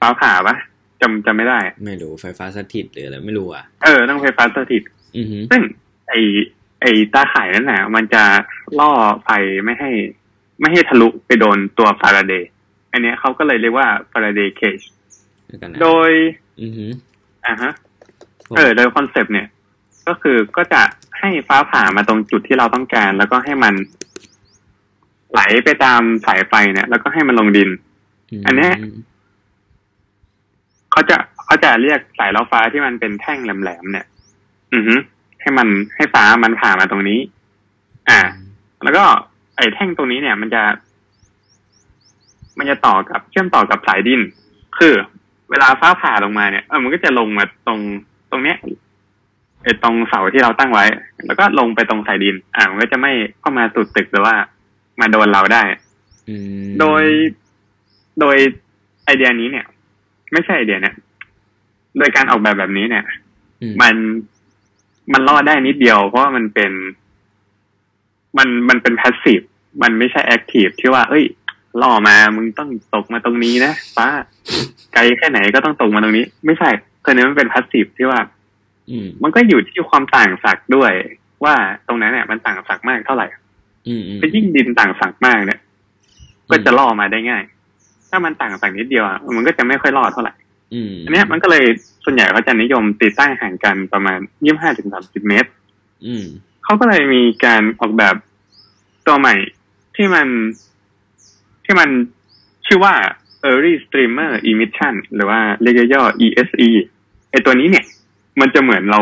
[0.00, 0.56] ฟ้าผ่าปะ
[1.00, 4.82] จำจำไม่ได้ ไม่รู้ไฟฟ้าสถิตหรืออะไรไม่รู้อะ เออต้องไฟฟ้าสถิต
[5.16, 5.62] อือหือซึ่ง
[6.12, 6.16] ไอ
[6.80, 8.24] ไอตาข่ายนั่นแหละมันจะ
[8.78, 8.90] ล่อ
[9.24, 9.28] ไฟ
[9.64, 9.90] ไม่ให้
[10.60, 12.50] ไม่ให้ทะลุไปโดนตัวฟาราเดย์
[12.92, 14.78] อันเนี้ยเขาก็เลยเรียกว่า Faraday cage
[15.46, 16.10] เดี๋ยวกันนะโดย
[16.60, 16.90] อือหือ
[17.46, 17.72] อ่าฮะ
[18.46, 19.48] ผมเออโดย concept เนี่ย
[20.08, 20.82] ก็คือก็จะ
[21.18, 23.74] ให้ฟ้าผ่ามาตรงจุดที่เราต้องการ แล้วก็ให้มัน
[25.32, 27.70] ไหลไปตามสายไฟเนี่ย แล้วก็ให้มันลงดิน
[28.40, 28.74] มอันเนี้ย
[30.92, 34.06] เขาจะเขาจะเรียกสายล่อฟ้าที่มันเป็นแท่งแหลมๆเนี่ย
[34.74, 34.94] อือฮึ
[35.42, 37.20] ให้มันให้ฟ้ามันผ่ามาตรงนี้
[38.08, 38.20] อ่า
[38.82, 39.04] แล้วก็
[39.56, 40.62] ไอ้แท่งตรงนี้เนี่ย มันจะ
[42.58, 44.20] มันจะต่อกับเชื่อมต่อกับสายดิน
[44.78, 44.94] คือ
[45.50, 47.80] เวลาฟ้าผ่าลงมาเนี่ยเออมันก็จะลงมาตรง
[48.30, 48.56] ตรงเนี้ย
[49.62, 50.84] ไอ้ตรงเสาที่เราตั้งไว้
[51.26, 54.34] แล้วก็ลงไปตรงสายดิน อ่ามันก็จะไม่เข้ามาสุดตึกหรือว่า
[55.00, 55.62] มาโดนเราได้
[56.28, 57.04] อืมโดย
[58.20, 58.36] โดย
[59.04, 59.66] ไอเดียนี้เนี่ย
[60.32, 60.94] ไม่ใช่ไอเดียเนี่ย
[61.98, 63.04] โดยการออกแบบแบบนี้เนี่ย
[63.62, 63.94] อืมมัน
[65.12, 66.72] มันรอดได้นิดเดียว เพราะว่ามันเป็น
[68.38, 69.40] มันมันเป็น passive
[69.82, 71.24] มันไม่ใช่ active ที่ว่า เอ้ย
[71.82, 74.08] ล่อมามึงต้องตกมาตรงนี้นะผ่า
[74.94, 76.70] ไกลแค่ไหนก็ต้องตกมาตรงนี้ ไม่ใช่
[77.04, 78.20] คือนี้มันเป็น passive ที่ว่า
[78.90, 80.92] อืมมันก็อยู่ที่ความต่างศักย์ด้วย
[81.44, 81.54] ว่า
[81.86, 83.26] ตรงนั้นเนี่ย มันต่างศักย์มากเท่าไหร่
[83.88, 85.60] อืมอืมถ้ายิ่งดินต่างศักย์มากเนี่ย
[86.50, 87.42] ก็จะล่อมาได้ง่าย
[88.10, 90.32] ถ้ามันต่างศักย์นิดเดียวอะมันก็จะไม่ค่อยรอดเท่าไหร่
[90.74, 91.64] อืมอันเนี้ยมันก็เลย
[92.04, 95.50] ส่วนใหญ่เขาจะนิยมติดตั้งห่างกันประมาณยี่ห้าถึงสามสิบเมตร
[96.06, 96.24] อืม
[96.64, 98.14] เขาก็เลยมีการออกแบบ
[99.06, 99.34] ตัวใหม่
[99.96, 100.28] ที่มัน
[101.64, 101.88] ที่มัน
[102.66, 102.94] ชื่อว่า
[103.50, 106.68] Early Streamer Emission หรือว่าเรียกย่อๆ ESE
[107.30, 107.86] ไอตัวนี้เนี่ย
[108.40, 109.00] มันจะเหมือนเรา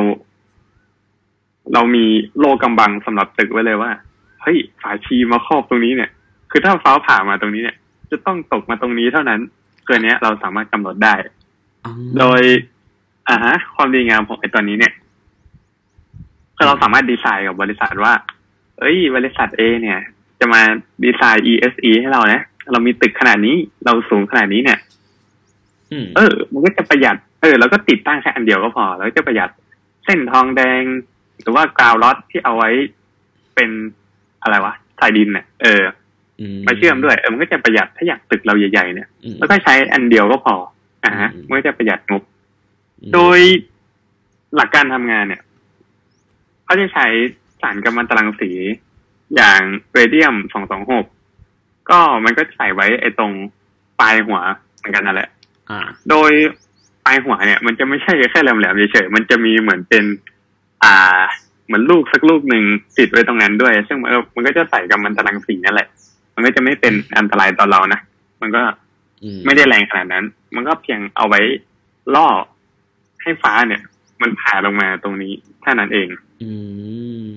[1.74, 2.04] เรามี
[2.38, 3.92] โลกำบังสำหรับตึกไว้เลยว่า
[4.42, 6.10] เฮ้ยฝาชีมาครอบตรงนี้เนี่ย
[6.50, 7.76] คือถ้าฟ้าผ่ามาตรงนี้เนี่ย
[8.10, 9.40] จะต้องตกมาตรงนี้เท่านั้น
[9.86, 11.14] เกินเนี้ยเราสามารถกำหนดได้
[11.84, 12.42] อ๋อโดย
[13.30, 14.92] อ่าฮะ ความดีงามของไอ้ตัวนี้เนี่ย
[16.56, 18.12] คือเราสามารถดีไซน์กับบริษัทว่า
[18.78, 19.98] เอ้ย บริษัท A เนี่ย
[20.40, 20.60] จะมา
[21.04, 24.78] ดีไซน์ ESE ให้เรานะเรามีตึกขนาดนี้ เราสูงขนาดนี้เนี่ย
[25.92, 29.50] อืมเออ มันก็จะประหยัด เออ แล้วก็ติดตั้งแค่อันเดียวก็พอ แล้วก็จะประหยัด
[30.04, 30.82] เส้นทองแดง
[31.42, 32.70] หรือว่ากราวล็อตที่เอาไว้
[33.54, 33.70] เป็น
[34.42, 35.82] อะไรวะสายดินเนี่ยเออ
[36.66, 40.54] มาเชื่อมด้วย เออ มันก็จะประหยัดถ้าอยากตึกเราใหญ่ๆเนี่ยอืมแล้วก็ใช้อันเดียวก็พอ
[41.04, 42.39] อ่าฮะอืมมันก็จะประหยัดงบอืม
[43.14, 43.38] โดย
[44.56, 45.42] หลักการทำงานเนี่ย
[46.64, 47.06] เขาจะใช้
[47.60, 48.50] สารกัมมันตรังสี
[49.36, 49.60] อย่าง
[49.92, 50.34] เรเดียม
[51.12, 53.32] 226ก็มันก็ใส่ไว้ไอ้ตรง
[54.00, 54.40] ปลายหัว
[54.76, 55.28] เหมือนกันนั่นแหละ
[55.70, 56.30] อ่าโดย
[57.04, 60.04] ปลายหัวเนี่ย มันจะไม่ใช่แค่แหลมๆเฉยๆมันจะมีเหมือนเป็น
[60.84, 61.20] อ่า
[61.66, 62.64] เหมือนลูกสักลูกหนึ่ง
[62.98, 65.88] ติดไว้ตรงนั้นด้วย ซึ่งมันก็มันก็จะใส่กัมมันตรังสีนั่นแหละ
[66.34, 68.00] มันก็จะไม่เป็นอันตรายต่อเรานะ
[68.40, 68.62] มันก็
[69.22, 71.40] อืมไม่ได้แรงขนาดนั้น มันก็เพียงเอาไว้
[72.14, 72.28] ล่อ
[73.22, 73.82] ให้ฟ้าเนี่ย
[74.22, 76.08] มันผ่าลงมาตรงนี้เท่านั้นเอง
[76.42, 76.52] อื
[77.32, 77.36] ม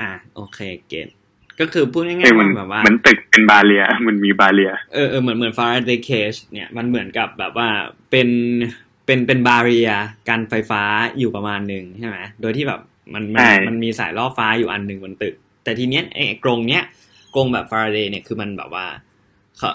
[0.00, 1.08] อะโอเคเก็ต
[1.60, 7.68] ก็คือพูดง่าเอยอๆมันว่าแบบว่าเหมือนตึกเป็นบาเรีย มันมีบาเรีย เออเออเหมือนเหมือน Faraday cage เนี่ยมันเหมือนกับแบบว่า
[8.10, 8.28] เป็น
[9.06, 9.90] เป็นเป็นบาเรีย
[10.28, 10.82] กันไฟฟ้า
[11.18, 12.80] อยู่ประมาณหนึ่งใช่ไหมโดยที่แบบ
[13.14, 16.82] มันมันใช่มันมีสายล่อฟ้าอยู่อันหนึ่งบนตึก แต่ทีเนี้ยไอ้กรงเนี้ย
[17.34, 18.86] กรงแบบ Faraday เนี่ยคือมันแบบว่า
[19.58, 19.70] เขา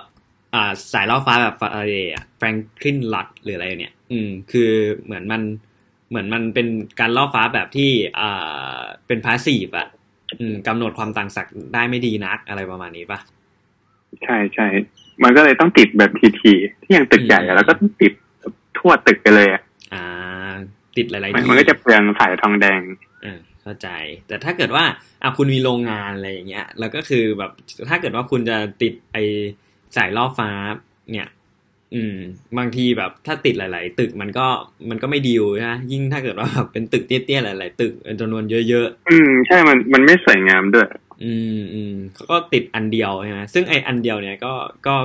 [0.54, 4.72] อ่าสายล่อฟ้าแบบ Faraday อะ Franklin Lot หรืออะไรเนี่ย อืม คือ
[5.06, 5.42] เหมือนมัน
[6.10, 6.68] เหมือนมันเป็น
[7.00, 9.88] การล่อฟ้าแบบที่อ่าเป็นพาสซีฟอะ
[10.40, 13.20] อืมกำหนดความต่างศักย์ได้ไม่ดีนักอะไรประมาณนี้ปะ
[14.24, 14.68] ใช่ใช่
[15.24, 16.12] มันก็เลยต้องติดแบบ
[16.42, 18.14] ทีๆที่ยังตึกใหญ่อะแล้วก็ต้องติด
[18.78, 19.62] ทั่วตึกไปเลยอะ
[19.94, 20.04] อ่า
[20.98, 22.82] ติดหลายมันๆที่มันก็จะเปลืองสายทองแดง
[23.24, 23.88] เออเข้าใจ
[24.28, 24.84] แต่ถ้าเกิดว่า
[25.24, 27.52] อะคุณมีโรงงานอะไรอย่างเงี้ย แล้วก็คือแบบ
[27.90, 29.18] ถ้าเกิดว่าคุณจะติดไอ
[29.96, 30.50] สายล่อฟ้า
[31.12, 31.30] เนี่ย
[31.96, 32.18] อืม
[32.58, 34.48] บางทีแบบถ้าติดหลาย ๆ ตึกมันก็
[34.90, 44.54] มันก็ไม่ดีลนะยิ่งถ้าเกิดว่าแบบเป็นตึกเตี้ย ๆ หลาย ๆ ตึกจำนวนเยอะอืม ใช่มันมันไม่สวยงามด้วยๆอืมอืมเขาก็ติดอันเดียวใช่ไหมซึ่งไออันเดียวเนี่ยก็
[44.88, 44.96] ก็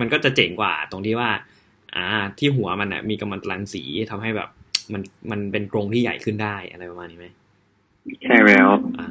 [0.00, 1.30] มันก็จะเจ๋งกว่าตรงที่ว่า
[1.94, 2.06] อ่า
[2.38, 4.48] ที่หัวมันอะมีกำมันตรังสีทำให้แบบ
[4.92, 7.26] มันมันเป็นกรงที่ใหญ่ขึ้นได้อะไรประมาณนี้ไหม
[8.24, 9.08] ใช่แล้วอ่า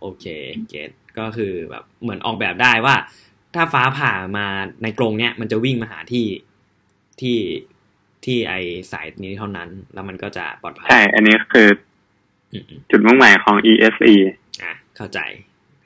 [0.00, 0.24] โอเค
[0.68, 2.94] เก็ตก็คือแบบเหมือนออกแบบได้ว่า
[3.56, 4.46] ถ้าฟ้าผ่ามา
[4.82, 6.26] ในกรงเนี้ยมันจะวิ่งมาหาที่
[7.20, 7.38] ที่
[8.24, 8.54] ที่ไอ
[8.92, 11.68] สายนี้เท่านั้น แล้วมันก็จะปลอดภัย ใช่ อันนี้คือ
[12.52, 14.14] อืมอืมจุดมุ่งหมายของ ESE
[14.62, 15.18] อะ เข้าใจ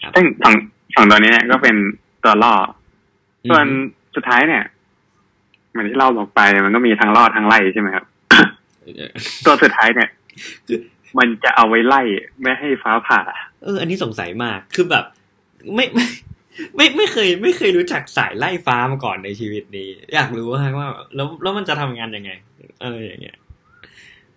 [0.03, 0.55] ครับซึ่งสอง
[0.95, 1.77] สองตัวนี้เนี่ยก็เป็น
[2.25, 2.55] ตัวล่อ
[3.51, 4.65] ส่วนอืมสุดท้ายเนี่ย
[5.71, 8.05] เหมือนที่เราบอกไปมันก็มีทั้งรอดทั้งไล่ใช่ไหมครับ
[8.97, 9.11] เออ
[9.45, 10.09] ตัวสุดท้ายเนี่ย
[10.67, 10.79] คือ
[11.19, 12.03] มันจะเอาไว้ไล่
[12.43, 13.21] ไม่ให้ฟ้าผ่า
[13.65, 15.05] เออ อันนี้สงสัยมาก คือแบบ
[15.75, 16.07] ไม่ไม่
[16.77, 22.31] ไม่ไม่เคยไม่เคยรู้จักสายไล่ฟ้ามาก่อนในชีวิตนี้ อยากรู้ว่าว่าแล้วแล้วมันจะทำงานยังไง
[22.83, 23.37] เอออย่างเงี้ย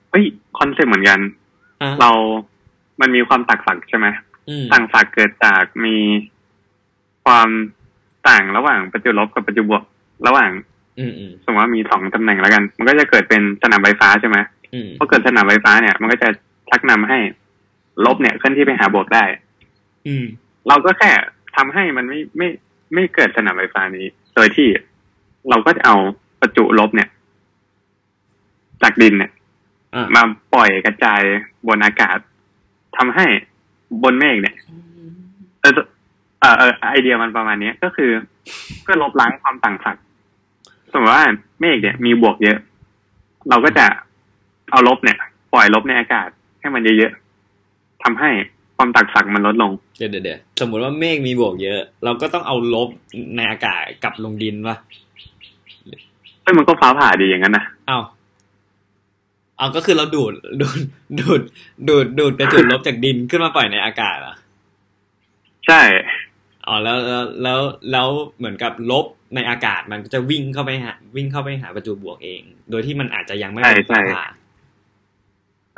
[0.09, 0.23] เฮ้ย
[0.57, 1.19] concept เหมือนกัน
[1.81, 2.09] อะเรา
[3.01, 4.07] มันมีความต่างศักย์ใช่ไหม
[4.49, 5.97] อืมต่างศักย์เกิดจากมี
[7.25, 7.49] ความ
[8.27, 9.83] ต่างระหว่างประจุลบกับประจุบวก
[10.27, 10.51] ระหว่าง
[10.99, 14.37] อืมอืมสมมติว่ามีสองตำแหน่งแล้วกัน มันก็จะเกิดเป็นสนามไฟฟ้าใช่ไหม
[14.73, 16.29] อืมพอเกิดสนามไฟฟ้าเนี่ย มันก็จะ
[16.69, 17.17] ชักนำให้
[18.05, 19.23] ลบเนี่ยเคลื่อนที่ไปหาบวกได้
[20.07, 20.25] อืม
[20.67, 21.11] เราก็แค่
[21.55, 22.47] ทำให้มันไม่ไม่
[22.93, 24.67] ไม่เกิดสนามไฟฟ้านี้ โดยที่
[25.49, 25.95] เราก็จะเอา
[26.41, 27.09] ประจุลบเนี่ย
[28.81, 29.31] จากดินเนี่ย
[29.95, 30.21] อะมา
[30.53, 31.21] ปล่อยกระจาย
[31.67, 32.17] บนอากาศ
[32.97, 33.25] ทำให้
[34.03, 34.55] บนเมฆเนี่ย
[35.61, 35.73] เออ
[36.41, 38.11] เออเออไอเดียมันประมาณเนี้ยก็คือ
[38.81, 40.03] เพื่อลบล้างความต่างศักย์
[40.91, 41.25] สมมติว่า
[41.61, 42.57] เมฆเนี่ยมีบวกเยอะ
[43.49, 43.85] เราก็จะ
[44.71, 45.17] เอาลบเนี่ย
[45.53, 48.29] ปล่อยลบในอากาศให้มันเยอะๆทำให้
[48.77, 52.89] ความต่างศักย์มันลดลง เดี๋ยวเดี๋ยวเดี๋ยวส มมติว่าเมฆมีบวกเยอะ เราก็ต้องเอาลบ
[53.35, 54.77] ในอากาศกลับลงดินวะ
[56.41, 57.99] เอ้ยมันก็ฟ้าผ่าดีอย่างนั้นนะเอา
[59.57, 60.79] เอาก็คือเราดูดดูด
[61.19, 61.41] ดูด
[61.87, 64.35] ดูดดูดกระจุดลบจากดินขึ้นมาปล่อยในอากาศเหรอ
[65.67, 65.81] ใช่
[66.67, 67.59] อ๋อแล้วแล้วแล้ว
[67.91, 74.25] แล้วเหมือนกับลบในอากาศมันก็จะวิ่งเข้าไปหาวิ่งเข้าไปหาประจุบวกเอง โดยที่มันอาจจะยังไม่เป็นฟ้าผ่า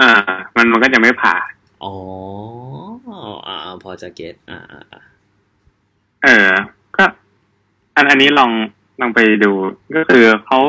[0.01, 0.11] อ่า
[0.55, 1.35] มันมันก็จะไม่ผ่า
[1.83, 1.93] อ๋อ
[3.47, 5.01] อ่า พอจะเก็ตอ่าอ่าอ่า
[6.23, 6.51] เออ
[6.95, 7.03] ก็
[7.95, 8.51] อันอันนี้ลอง
[9.01, 9.51] ลองไปดู
[9.95, 10.59] ก็คือเขา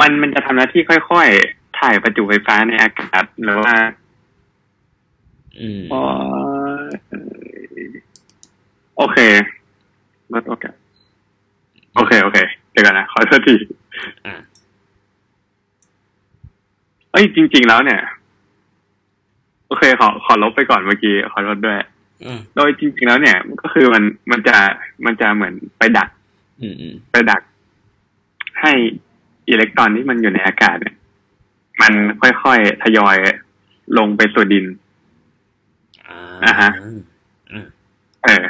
[0.00, 3.74] มันมันจะทำหน้าที่ค่อยๆ ถ่ายประจุไฟฟ้าในอากาศหรือว่า
[5.60, 6.02] อืมอ๋อ
[8.96, 9.18] โอเค
[10.32, 10.74] ลดโอกาส
[11.94, 12.38] โอเค โอเค
[12.70, 13.54] เดี๋ยวกันนะ ขอโทษที
[14.26, 14.34] อ่า
[17.12, 18.00] เอ้ย จริง ๆ แล้วเนี่ย
[19.72, 21.78] โอเคขอขอลบไปก่อนเมื่อกี้ขอโทษด้วย
[22.24, 24.56] อืมโดยจริงๆแล้วเนี่ยก็คือมันมันจะ
[25.04, 26.08] มันจะเหมือนไปดัก
[26.60, 27.42] อืมอืมไปดัก
[28.60, 28.72] ให้
[29.48, 30.94] อิเล็กตรอนที่มันอยู่ในอากาศเนี่ย
[31.80, 33.16] มันค่อยๆทยอย
[33.98, 34.66] ลงไปสู่ดิน
[36.08, 36.70] อ่าอ่าฮะ
[37.52, 37.66] อืม
[38.24, 38.44] เออ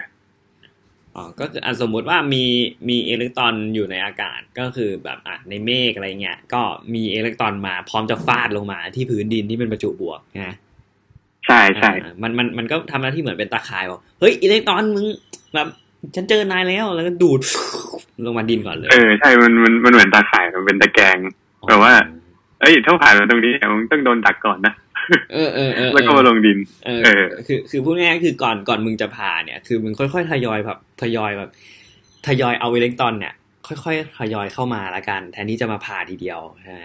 [1.17, 2.45] อ๋อก็คืออะสมมุติว่ามี
[2.89, 6.63] มีอิเล็กตรอนอยู่ในอากาศก็คือแบบอะในเมฆอะไรเงี้ยก็
[6.95, 10.57] มีอิเล็กตรอนมาพร้อมจะฟาดลงมาที่พื้นดินที่เป็นประจุบวกนะ
[11.47, 15.05] ใช่ใช่อ่ามันมันมันก็ทำหน้าที่เหมือนเป็นตาข่ายบอกเฮ้ยอิเล็กตรอนมึง
[15.55, 15.69] แบบ
[16.15, 17.41] ฉันเจอนายแล้วแล้วก็ดูด
[18.25, 21.19] ลงมาดินก่อนเลย เออใช่มันมันมันเหมือนตาข่ายมันเป็นตะแกรง
[21.69, 21.95] แบบว่า
[22.61, 24.75] เอ้ยถ้าผ่านมาตรงนี้มึงต้องโดนดักก่อนนะ
[25.33, 31.51] เออเออเออแล้วก็มาลงดิน เออเออคือ คือพูดง่ายๆคือก่อนก่อนมึงจะผ่าเนี่ย คือมึงค่อยๆทยอยแบบทยอยแบบ
[32.27, 33.35] ทยอยเอาอิเล็กตรอนเนี่ย
[33.67, 36.83] ค่อยๆทยอยเข้ามาละกัน แทนที่จะมาผ่าทีเดียวใช่ไหม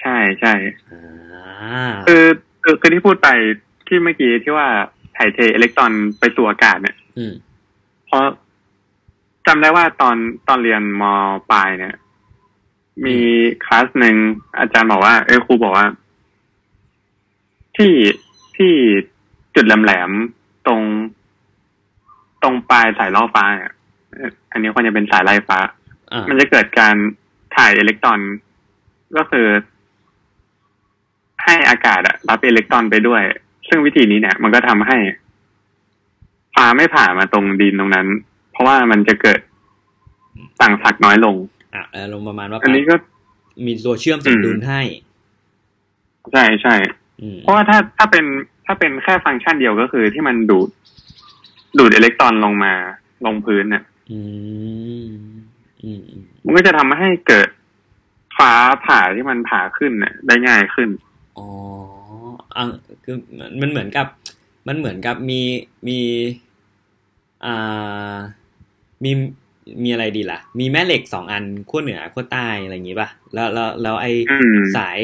[0.00, 0.54] ใช่ใช่
[0.90, 2.24] อ่าคือ
[2.64, 3.28] คือคือที่พูดไป
[3.86, 4.68] ที่เมื่อกี้ที่ว่า
[5.16, 7.34] ถ่ายเทอิเล็กตรอนไปสู่อากาศเนี่ยอืม
[8.06, 8.24] เพราะ
[9.46, 10.16] จำได้ว่าตอน
[10.48, 11.02] ตอนเรียนม
[11.50, 11.94] ปลายเนี่ย
[13.06, 13.18] มี
[13.64, 14.16] คลาสหนึ่ง
[14.58, 15.86] อาจารย์บอกว่า เอ้ยครูบอกว่า
[17.76, 17.94] ที่
[18.56, 18.72] ที่
[19.54, 20.80] จุดแหลมๆตรง
[22.42, 23.72] ตรงปลายสายล่อฟ้าเนี่ย
[24.12, 25.58] เอ่ออันนี้ควรจะเป็นสายไล่ฟ้า
[26.12, 26.94] อ่ามันจะเกิดการ
[27.56, 28.20] ถ่ายอิเล็กตรอน
[29.16, 29.46] ก็คือ
[31.44, 33.22] ให้อากาศอะรับอิเล็กตรอนไปด้วย
[33.68, 34.98] ซึ่งวิธีนี้เนี่ย มันก็ทำให้
[36.54, 38.06] ฟ้าไม่ผ่ามาตรงดินตรงนั้น
[38.52, 39.40] เพราะว่ามันจะเกิด
[40.60, 41.36] ต่างศักย์น้อยลง
[41.74, 42.94] อะเออลงประมาณว่าอันนี้ก็
[43.66, 44.80] มีตัวเชื่อมสมดุลให้
[46.32, 46.74] ใช่ใช่
[47.22, 48.24] อืมเพราะว่าถ้าถ้าเป็น
[48.66, 50.68] ถ้าเป็นแค่ฟังก์ชันเดียวก็คือที่มันดูด
[51.78, 52.74] ดูดอิเล็กตรอนลงมา
[53.26, 54.20] ลงพื้นเนี่ยอื
[55.06, 55.10] ม
[55.84, 57.48] อืมอืมมันก็จะทำให้เกิด
[58.38, 58.52] ฟ้า
[58.84, 60.88] ผ่าที่มันผ่าขึ้นเนี่ยได้ง่ายขึ้น
[61.38, 61.48] อ๋อ
[62.56, 62.64] อะ
[63.04, 63.16] คือ
[63.60, 64.06] มันเหมือนกับ
[64.68, 65.40] มันเหมือนกับมี
[65.88, 66.00] มี
[67.44, 68.16] อ่า
[69.04, 69.12] มี
[69.82, 74.98] มีอะไรดีล่ะ มีแม่เหล็กสองอันขั้วเหนือขั้วใต้อะไรอย่างงี้ป่ะ แล้วแล้วแล้วไออืมสาย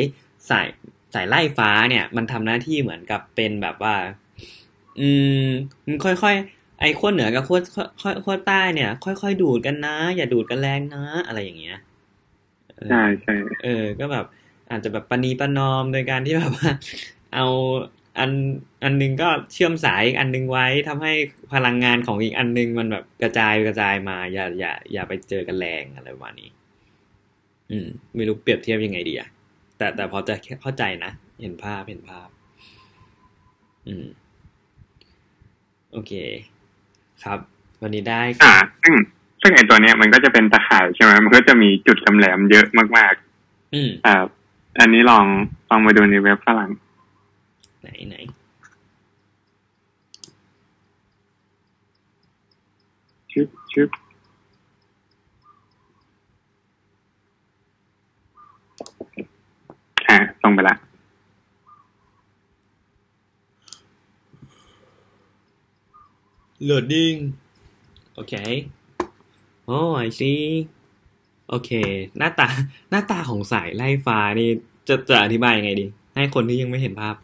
[0.50, 0.66] สาย
[1.14, 3.94] สายไล่ฟ้าเนี่ย มันทำหน้าที่เหมือนกับเป็นแบบว่า
[5.00, 5.08] อื
[5.44, 5.46] ม
[5.86, 7.58] มันค่อยๆไอ้ขั้วเหนือกับขั้ว
[8.00, 11.78] ขั้วขั้วใต้เนี่ย ค่อยๆดูดกันนะ อย่าดูดกันแรงนะ อะไรอย่างเงี้ย
[12.78, 14.24] เออใช่ใช่เออ ก็แบบ
[14.70, 16.70] อาจจะแบบปณีประนอมโดยการที่แบบว่า
[17.34, 17.46] เอา
[18.18, 18.30] อัน
[18.84, 21.12] อันหนึงก็เชื่อมสายอีกอันหนึงไว้ทำให้
[21.52, 26.50] พลังงานของอีกอันหนึงมันแบบกระจายกระจายมา อย่าอย่าอย่าไปเจอกันแรงอะไรประมาณนี้
[27.70, 29.28] อืม ไม่รู้เปรียบเทียบยังไงดีอะ
[29.76, 31.10] แต่แต่พอจะเข้าใจนะ
[31.42, 32.28] เห็นภาพเห็นภาพ
[33.88, 34.06] อืม
[35.92, 36.12] โอเค
[37.24, 37.38] ครับ
[37.82, 38.94] วันนี้ได้อ่าซึ่ง
[39.40, 43.14] ซึ่งไอตัวเนี้ยมันก็จะเป็นตะข่ายใช่ไหมมันก็จะมีจุดแหลมๆเยอะมาก
[43.74, 44.22] อืมๆอ่า
[44.80, 45.26] อันนี้ลอง
[45.70, 46.70] ลองมาดูในเว็บฝรั่ง
[47.80, 48.16] ไหนไหน
[53.32, 53.88] ชึบชึบ
[60.08, 60.76] อ่าส่งไปละ
[66.68, 67.18] loading
[68.14, 68.34] โอเค
[69.66, 70.42] โอ้ I see
[71.48, 71.70] โอเค
[72.18, 72.48] หน้าตา
[72.90, 74.50] หน้าตาของสายไล่ฟ้านี่
[74.88, 77.14] จะจะอธิบายยังไงดี ให้คนที่ยังไม่เห็นภาพ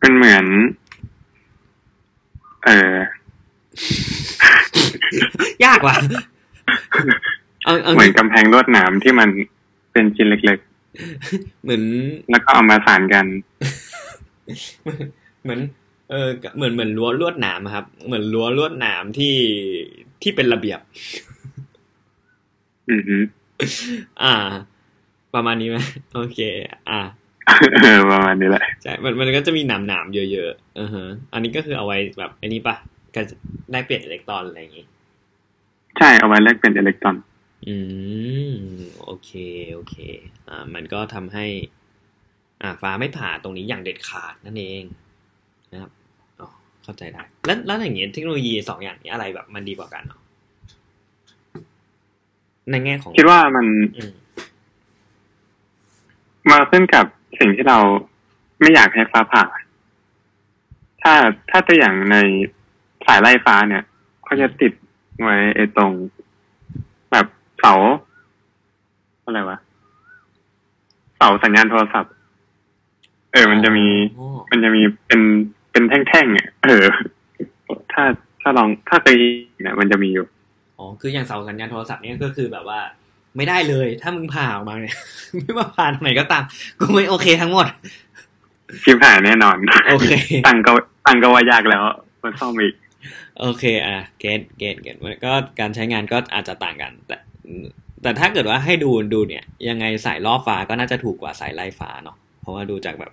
[0.00, 0.46] เป็นเหมือน
[2.64, 2.70] เอ
[5.62, 5.96] อยากว่ะ
[7.64, 9.28] เอาเอาเหมือนกำแพงลวดหนามที่มัน
[9.92, 10.58] เป็นชิ้นเล็ก
[11.62, 13.26] เหมือนๆแล้วก็เอามาสานกัน
[15.42, 15.60] เหมือน
[16.10, 19.36] เออเหมือนเหมือนรั้วลวดหนามอะครับ เหมือนรั้วลวดหนามที่
[20.22, 20.80] ที่เป็นระเบียบ
[22.90, 23.16] อือฮึ
[24.22, 24.34] อ่า
[25.34, 25.76] ประมาณนี้ไหม
[26.14, 26.38] โอเค
[26.90, 27.00] อ่า
[27.82, 32.76] เออประมาณนี้แหละใช่มันมันก็จะมีหนามหนามๆเยอะๆอือฮะอันนี้ก็คือเอาไว้แบบไอ้นี้ปะ
[33.14, 33.20] ก็
[33.72, 34.86] ได้เปลี่ยนอิเล็กตรอนอะไรอย่างงี้
[35.98, 37.16] ใช่เอาไว้แลกเป็นอิเล็กตรอน
[37.68, 37.76] อื
[38.50, 38.52] ม
[39.04, 39.30] โอเค
[39.74, 39.96] โอเค
[40.48, 41.46] อ่า มันก็ทำให้
[42.62, 44.84] อ่า ฟ้าไม่ผ่าตรงนี้อย่างเด็ดขาดนั่นเอง
[45.72, 45.90] นะครับ
[46.40, 46.48] อ๋อ
[46.82, 50.20] เข้าใจได้ แล้วแล้วอย่างเงี้ยเทคโนโลยีสองอย่างนี้อะไรแบบมันดีกว่ากันเนาะ
[52.70, 54.02] ในแง่ของคิดว่ามันอื
[56.48, 57.04] มมาขึ้นกับ
[57.38, 57.78] สิ่งที่เรา
[58.60, 59.44] ไม่อยากให้ฟ้าผ่า
[61.02, 61.12] ถ้า
[61.50, 62.16] ถ้าตัวอย่างใน
[63.06, 63.82] สายไล่ฟ้าเนี่ย
[64.24, 64.72] เขาจะติด
[65.22, 65.92] ไว้ไอ้ตรง
[67.10, 67.26] แบบ
[67.58, 67.74] เสา
[69.24, 69.58] อะไรวะ
[71.16, 72.12] เสาสัญญาณโทรศัพท์
[73.32, 73.86] เออ มันจะมี
[74.18, 75.20] อ๋อมันจะมีเป็น
[75.70, 76.84] เป็นแท่งๆอะเออ
[77.92, 78.04] ถ้า
[78.40, 79.16] ถ้าลองถ้าเคย
[79.60, 80.26] เนี่ยมันจะมีอยู่
[80.78, 82.80] อ๋อคืออย่างเสาสัญญาณโทรศัพท์เนี่ยก็คือแบบว่า
[83.38, 84.96] ไม่ได้เลย ถ้ามึงผ่าออกมาเนี่ย
[85.36, 86.44] ไม่ว่าผ่าตรงไหนก็ตาม
[86.80, 87.66] กูไม่โอเคทั้งหมด
[88.82, 89.56] ชิบหายแน่นอน
[89.88, 90.10] โอเค
[90.46, 90.72] ตังก็
[91.06, 91.82] ตังก็ว่ายากแล้ว
[92.22, 92.74] มันซ่อมอีก
[93.40, 97.16] โอเค อะ เกตเกตเกตก็การใช้งานก็อาจจะต่างกัน แต่
[98.02, 103.12] แต่ถ้าเกิดว่าให้ดูดูเนี่ย ยังไงสายล่อฟ้าก็น่าจะถูกกว่าสายไล่ฟ้าเนาะ เพราะว่าดูจากแบบ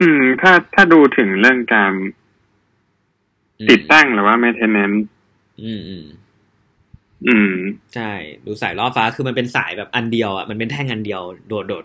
[0.00, 1.92] อืม ถ้าถ้าดูถึงเรื่องการ
[3.58, 4.98] อืมติดตั้งหรือว่า maintenance
[5.62, 6.04] อืมอืม
[7.26, 7.52] อืม
[7.94, 8.10] ใช่
[8.46, 11.82] ดูสายล่อฟ้าคือมันเป็นสายแบบอันเดียวอะมันเป็นแท่งอันเดียวโดดโดด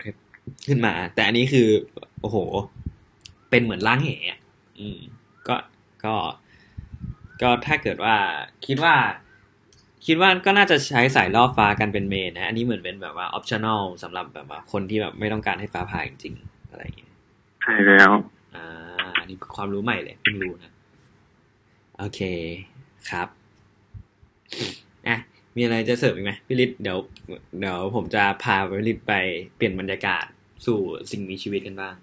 [0.68, 1.68] ขึ้นมา แต่อันนี้คือ
[2.20, 2.36] โอ้โห
[3.50, 4.40] เป็นเหมือนล่างเหอะ
[4.78, 4.98] อืม
[5.48, 5.56] ก็
[6.04, 6.14] ก็
[7.42, 8.14] ก็ถ้าเกิดว่า
[8.66, 8.94] คิดว่า
[10.06, 17.12] คิดว่าก็น่าจะใช้สายล่อฟ้ากันเป็นเมนนะอันนี้เหมือนเป็นแบบว่า optional สำหรับแบบว่าคนที่แบบไม่ต้องการให้ฟ้าผ่าจริงๆอะไรอย่างเงี้ย
[17.62, 18.12] ใช่แล้ว
[18.54, 20.72] อ่าอันนี้ความรู้ใหม่เลยเพิ่งรู้นะ
[21.98, 22.20] โอเค
[23.10, 23.28] ครับ
[25.08, 25.18] อะ
[25.56, 26.98] มีอะไรจะเสริมอีกไหมพี่ฤทธิ์เดี๋ยว
[27.60, 29.12] เดี๋ยวผมจะพาพี่ฤทธิ์ไป
[29.56, 30.24] เปลี่ยนบรรยากาศ
[30.66, 30.78] สู่
[31.10, 31.94] สิ่งมีชีวิตกันบ้าง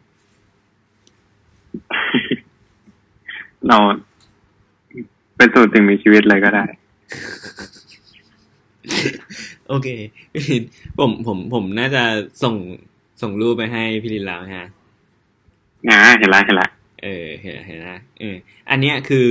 [3.68, 3.78] เรา
[5.36, 6.66] เป็นสูตรถึงมีชีวิตเลยก็ได้
[9.68, 9.88] โอเค
[10.34, 12.04] พี่ฤทธิ์ผมผมผมน่าจะ
[12.44, 12.56] ส่ง
[13.22, 14.68] ส่งรูปไปให้พี่ฤทธิ์แล้วฮะ
[15.90, 16.70] อ่าเห็นละเห็นละ
[17.04, 18.36] เออเห็นเห็นนะเออ
[18.70, 19.28] อันเนี้ยคือ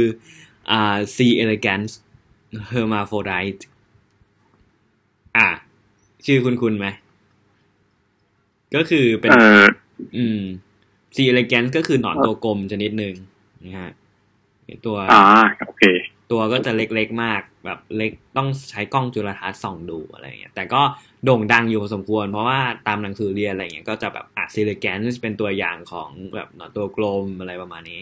[0.71, 1.91] อ่า C elegans
[2.73, 3.63] hermaphrodite
[5.37, 5.49] อะ
[6.27, 6.87] ชื่อคุณคุณไหม
[8.75, 9.65] ก็คือเป็นเออ
[10.17, 10.41] อืม
[11.15, 13.15] C elegans ก็คือหนอนตัวกลมชนิดหนึ่ง
[13.65, 13.93] นะฮะ
[14.87, 15.23] ตัวอ่า
[15.67, 15.85] โอเค
[16.31, 20.83] ตัวก็จะเล็กๆมากแบบเล็กต้องใช้กล้องจุลทรรศน์ส่องดูอะไรอย่างเงี้ยแต่ก็
[21.25, 28.01] โด่งดังอยู่พอสมควร เพราะว่าตามหนังสือเรียนอะไรอย่างเงี้ยก็จะแบบอะซิลิแกนเป็นตัวอย่างของแบบหนอนตัวกลมอะไรประมาณนี้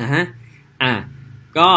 [0.00, 0.24] นะฮะ
[0.82, 0.92] อะ
[1.58, 1.70] ก็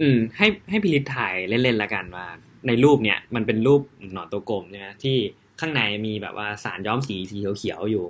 [0.00, 2.26] อืมให้ให้พิลิตถ่ายเล่นๆละกันว่า
[2.66, 3.80] ในรูปเนี่ยมันเป็นรูป
[4.12, 5.16] หนอนตัวกลมใช่ไหมที่
[5.60, 8.04] ข้างในมีแบบว่าสารย้อมสีสีเขียวๆอยู่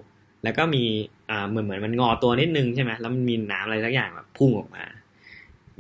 [0.44, 0.85] แล้วก็มี
[1.31, 4.85] อ่าเหมือนเหมือนมันงอตัวนิดนึงใช่ไหมแล้วมันมีน้ำอะไรสักอย่างแบบพุ่งออกมา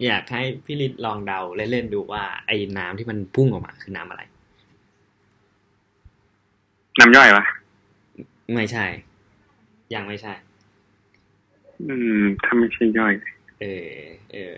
[0.04, 4.22] อยากให้พี่ลิศลองเดาเล่นๆดูว่าไอ้น้ำที่มันพุ่งออกมาคือน้ำอะไร
[7.00, 7.44] น้ำย่อยวะ
[8.54, 8.84] ไม่ใช่
[9.94, 10.32] ยังไม่ใช่
[11.88, 13.14] อืมถ้าไม่ใช่ย่อย
[13.60, 13.86] เออ
[14.32, 14.56] เออ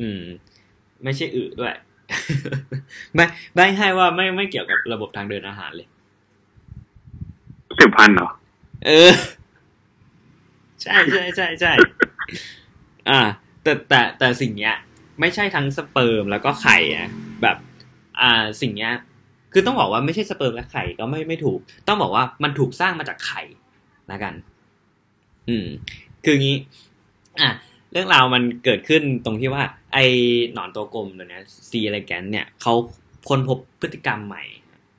[0.00, 0.22] อืม
[1.04, 1.74] ไม่ใช่อึด้วย
[3.14, 5.88] ไม่ไม่ให้ว่าไม่ไม่เกี่ยวกับระบบทางเดินอาหารเลย
[7.78, 8.28] สืบพันธุ์เหรอ
[8.86, 9.10] เออ
[10.82, 11.72] ใช่ใช่ใช่ใช่
[13.10, 13.20] อ่า
[13.62, 14.74] แต่แต่แต่สิ่งเนี้ย
[15.20, 17.08] ไม่ใช่ทั้งสเปิร์มแล้วก็ไข่อะ
[17.42, 17.56] แบบ
[18.20, 18.92] อ่าสิ่งเนี้ย
[19.52, 21.58] คือต้องบอกว่าไม่ใช่สเปิร์มและไข่ก็ไม่ไม่ถูก
[21.88, 23.42] ต้องบอกว่ามันถูกสร้างมาจากไข่
[24.10, 24.34] ละกัน
[25.48, 25.66] อืม
[26.24, 26.56] คืองี้
[27.40, 27.50] อะ
[27.92, 30.04] เรื่องราวมันเกิดขึ้นตรงที่ว่า ไอ้
[30.52, 32.74] หนอนตัวกลมตัวเนี้ยซีอะไรแกนเนี่ยเขา
[33.28, 34.42] ค้นพบพฤติกรรมใหม่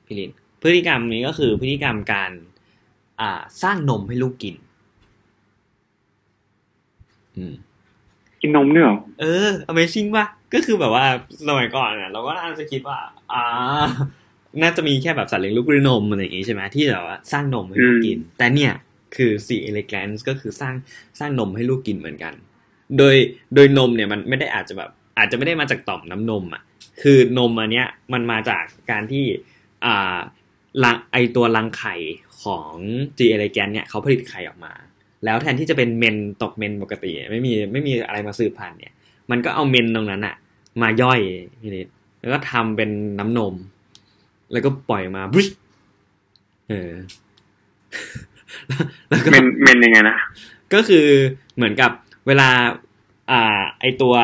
[0.06, 0.30] พี่ลิน
[0.62, 2.30] พฤติกรรมนี้ก็คือพฤติกรรมการ
[3.20, 4.56] อ่าสร้างนมให้ลูกกิน
[7.36, 7.54] อืม
[8.40, 11.06] กินนมด้วยเหรอเออ Amazing ป่ะก็คือแบบว่า
[11.48, 12.98] สมัยก่อนเนี่ยเราก็น่าจะคิดว่า
[13.32, 13.44] อ่า
[14.62, 18.72] น่าจะมีแค่แบบสัตว์เลี้ยงลูกด้วยนมอะไรอย่างงี้ใช่ไหมที่แบบว่าสร้างนมให้ลูกกิน แต่เนี่ย
[19.16, 20.74] คือ C elegans ก็คือสร้าง
[21.18, 22.34] สร้างนมให้ลูกกินเหมือนกัน
[22.98, 23.14] โดย
[23.54, 26.62] โดยนมเนี่ยมันไม่ได้อาจจะแบบอาจจะไม่ได้มาจากต่อมน้ำนมอะ
[27.02, 29.24] คือนมอันเนี้ยมันมาจากการที่
[29.84, 30.16] อ่า
[30.84, 31.94] ลังไอตัวรังไข่
[32.42, 32.72] ของ
[33.18, 34.72] G elegans เนี่ยเขาผลิตไข่ออกมา
[35.24, 38.92] แล้วแทนที่จะเป็นเมนตกเมนปกติ ไม่มีไม่มีอะไรมาสืบพันธุ์เนี่ย
[39.30, 40.36] มันก็เอาเมนตรงนั้นอะ
[40.82, 41.20] มาย่อย
[41.60, 41.88] พี่นิด
[42.20, 43.54] แล้วก็ทำเป็นน้ำนม
[44.52, 45.48] แล้วก็ปล่อยมาบริช
[46.68, 46.90] เออ
[49.08, 50.16] แล้วก็เมนเมนยังไงนะ
[50.74, 51.06] ก็คือ
[51.56, 51.90] เหมือนกับ
[52.26, 52.48] เวลา
[53.30, 53.42] อ่า
[53.80, 54.14] ไอตัว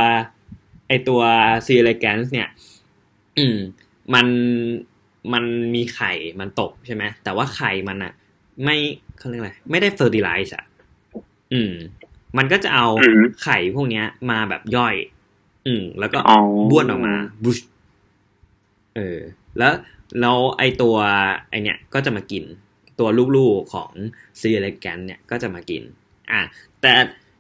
[0.89, 1.21] ไอตัว
[1.67, 2.49] ซีเ l แกนส์เนี่ย
[3.39, 3.57] อืม
[4.15, 4.27] มัน
[5.33, 8.13] มันมีไข่มันตกใช่ไหมแต่ว่าไข่มันอะ
[8.65, 8.77] ไม่
[9.19, 10.65] เขาเรียกอะไรไม่ได้เฟอร์ติไลซ์อะ
[11.53, 11.73] อืม
[12.39, 14.95] มันก็จะเอาอืมไข่พวกเนี้ย มาแบบย่อย
[15.67, 16.39] อืม แล้วก็อ๋อ
[16.71, 17.59] บ้วนออกมาบุช
[18.97, 19.19] เออ
[19.59, 19.73] แล้ว
[20.21, 20.97] แล้วไอตัว
[21.51, 22.45] ไอเนี้ยก็จะมากิน
[22.99, 23.91] ตัวลูกๆของ
[24.41, 25.83] ซีเ l แกนเนี่ยก็จะมากิน
[26.33, 26.41] อะ
[26.81, 26.93] แต่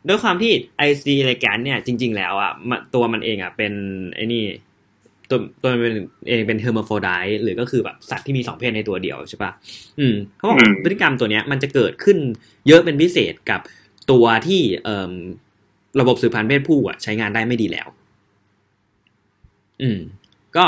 [0.08, 3.72] ด้วยความที่ไอซีเ l แกนเนี่ยจริง ๆ แล้วอะมันตัวมันเองอะเป็น
[4.14, 4.44] ไอ้นี่
[5.30, 5.94] ตัวตัวมันเป็น
[6.28, 7.11] เองเป็น hermaphrodite
[7.42, 9.52] หรือก็คือแบบสัตว์ที่มีสองเพศในตัวเดียวใช่ปะ
[9.98, 12.18] อืมเขาบอกอืมพฤติกรรมตัวเนี้ยมันจะเกิดขึ้น
[12.68, 13.61] เยอะเป็นพิเศษกับ
[14.11, 15.12] ตัวที่เอ่อ
[16.01, 17.88] ระบบสืบพันธุ์เพศผู้อะใช้งานได้ไม่ดีแล้ว
[19.82, 19.98] อืม
[20.57, 20.64] ก็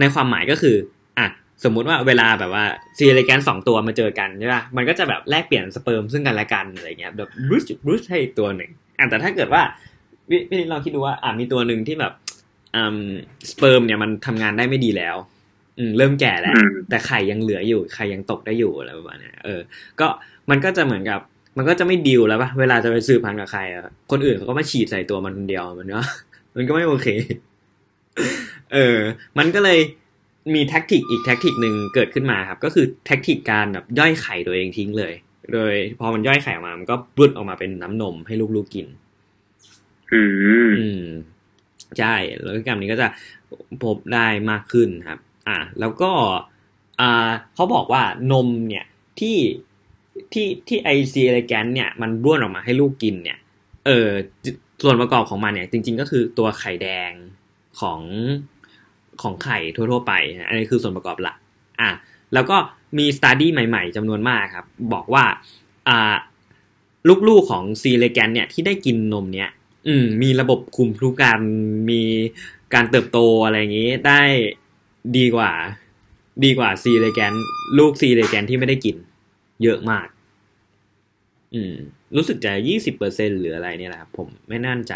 [0.00, 0.99] ในความหมายก็คืออะ
[1.64, 2.64] สมมุติว่าเวลาแบบว่า
[2.98, 3.00] C.
[3.02, 9.62] elegans สองตัวมาเจอกันใช่ป่ะมันก็จะแบบแลกเปลี่ยนสเปิร์มซึ่งกันและกันอะไรเงี้ยแบบบรูซบรูซให้อีกตัวหนึ่งอะแต่ถ้าเกิดว่า
[10.28, 12.12] พี่พี่ลองคิดดูว่าอะมีตัวหนึ่งที่แบบ
[12.76, 12.98] อืม
[13.50, 15.16] สเปิร์มเนี่ยมันทำงานได้ไม่ดีแล้ว
[15.78, 19.60] อืมเริ่มแก่แล้วอืมแต่ไข่ยังเหลืออยู่ไข่ยังตกได้อยู่อะไรประมาณเนี้ยเออ
[20.00, 20.06] ก็
[20.50, 21.20] มันก็จะเหมือนกับ
[21.56, 26.00] มันก็จะไม่ดิวแล้วปะเวลาจะไปสืบพันธุ์กับใครอะคนอื่นเขาก็มาฉีดใส่ตัวมันคนเดียวมันก็
[26.56, 27.08] มันก็ไม่โอเค
[28.72, 28.98] เออ
[29.38, 29.78] มันก็เลย
[30.54, 35.14] มี tactic อีก tactic หนึ่งเกิดขึ้นมาครับ ก็คือ tactic การแบบย่อยไข่ตัวเองทิ้งเลย
[35.52, 38.86] โดยพอมันย่อยไข่ออกมา มันก็บุดออกมาเป็นน้ำนมให้ลูกๆกิน
[40.12, 40.22] อื
[40.70, 41.04] มอืม
[41.98, 43.08] ใช่ แล้วพฤติกรรมนี้ก็จะ
[43.82, 46.10] พบได้มากขึ้นครับ อ่า แล้วก็
[47.00, 48.84] อ่าเขาบอกว่านมเนี่ย
[49.20, 49.36] ที่
[50.32, 53.38] ที่ที่ไอซีเอแกนเนี่ย มันบ้วนออกมาให้ลูกกินเนี่ย
[53.86, 54.08] เออ
[54.82, 57.10] ส่วนประกอบของมันเนี่ย จริง ๆ ก็คือตัวไข่แดง
[57.80, 58.00] ของ
[59.22, 60.12] ของไข่ทั่วๆไป
[60.48, 61.36] อันนี้คือส่วนประกอบหลัก
[61.80, 61.90] อะ
[62.34, 62.56] แล้วก็
[62.98, 65.24] มี study ใหม่ๆจำนวนมากครับ บอกว่า
[65.88, 66.14] อ่า
[67.28, 69.50] ลูกๆของ caecilian เนี่ยที่ได้กินนมเนี่ย
[69.88, 71.40] อืม มีระบบภูมิคุ้มกัน
[71.90, 72.02] มี
[72.74, 74.20] การเติบโตอะไรอย่างนี้ได้
[75.16, 75.52] ดีกว่า
[76.44, 77.32] ดีกว่า caecilian
[77.78, 78.96] ลูก caecilian ที่ไม่ได้กิน
[79.62, 80.08] เยอะมาก
[81.54, 81.74] อืม
[82.16, 84.94] รู้สึกจะยี่สิบเปอร์เซ็นหรืออะไรเนี่ยแหละครับผมไม่แน่ใจ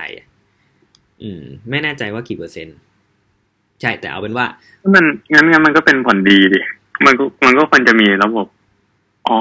[1.23, 2.77] อืม ไม่แน่ใจว่ากี่เปอร์เซ็นต์
[3.85, 4.47] ใช่แต่เอาเป็นว่า
[4.95, 5.05] มัน
[5.35, 6.61] งั้นงั้นมันก็เป็นผลดีดิ
[7.07, 8.47] มันก็มันก็ควรจะมีระบบ
[9.29, 9.39] อ๋อ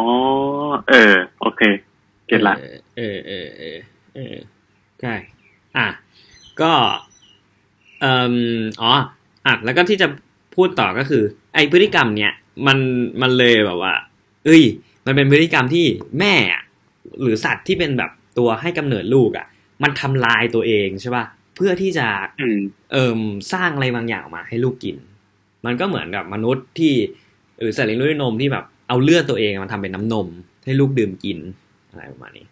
[0.89, 1.61] เออ โอเค
[2.27, 2.55] เก็ตละ
[2.97, 3.77] เออเออเออ
[4.15, 4.35] เออ
[5.01, 5.13] ใช่
[5.77, 5.87] อะ
[6.61, 6.71] ก็
[8.01, 8.37] เอ่อ
[8.81, 8.91] อ๋อ
[9.45, 10.07] อะแล้วก็ที่จะ
[10.55, 11.23] พูดต่อก็คือ
[11.53, 12.33] ไอพฤติกรรมเนี้ย
[12.67, 12.77] มัน
[13.21, 13.93] มันเลยแบบว่า
[14.45, 14.63] เอ้ย
[15.05, 15.85] มันเป็นพฤติกรรมที่
[16.19, 16.61] แม่อะ
[17.21, 19.45] หรือสัตว์ที่เป็นแบบตัวให้กำเนิดลูกอะ
[19.83, 21.25] มันทำลายตัวเองใช่ป่ะ
[21.55, 22.07] เพื่อที่จะ
[22.41, 22.59] อืม
[22.91, 23.19] เอิม
[23.53, 24.97] สร้างอะไรบางอย่างออกมาให้ลูกกิน
[25.65, 26.93] มันก็เหมือนกับมนุษย์ที่
[27.59, 30.27] หรือสัตว์เลี้ยงด้วยนมที่แบบเอาเลือดตัวเองมาทำเป็นน้ำนม
[30.65, 31.37] ให้ลูกดื่มกิน
[31.89, 32.45] อะไรประมาณนี้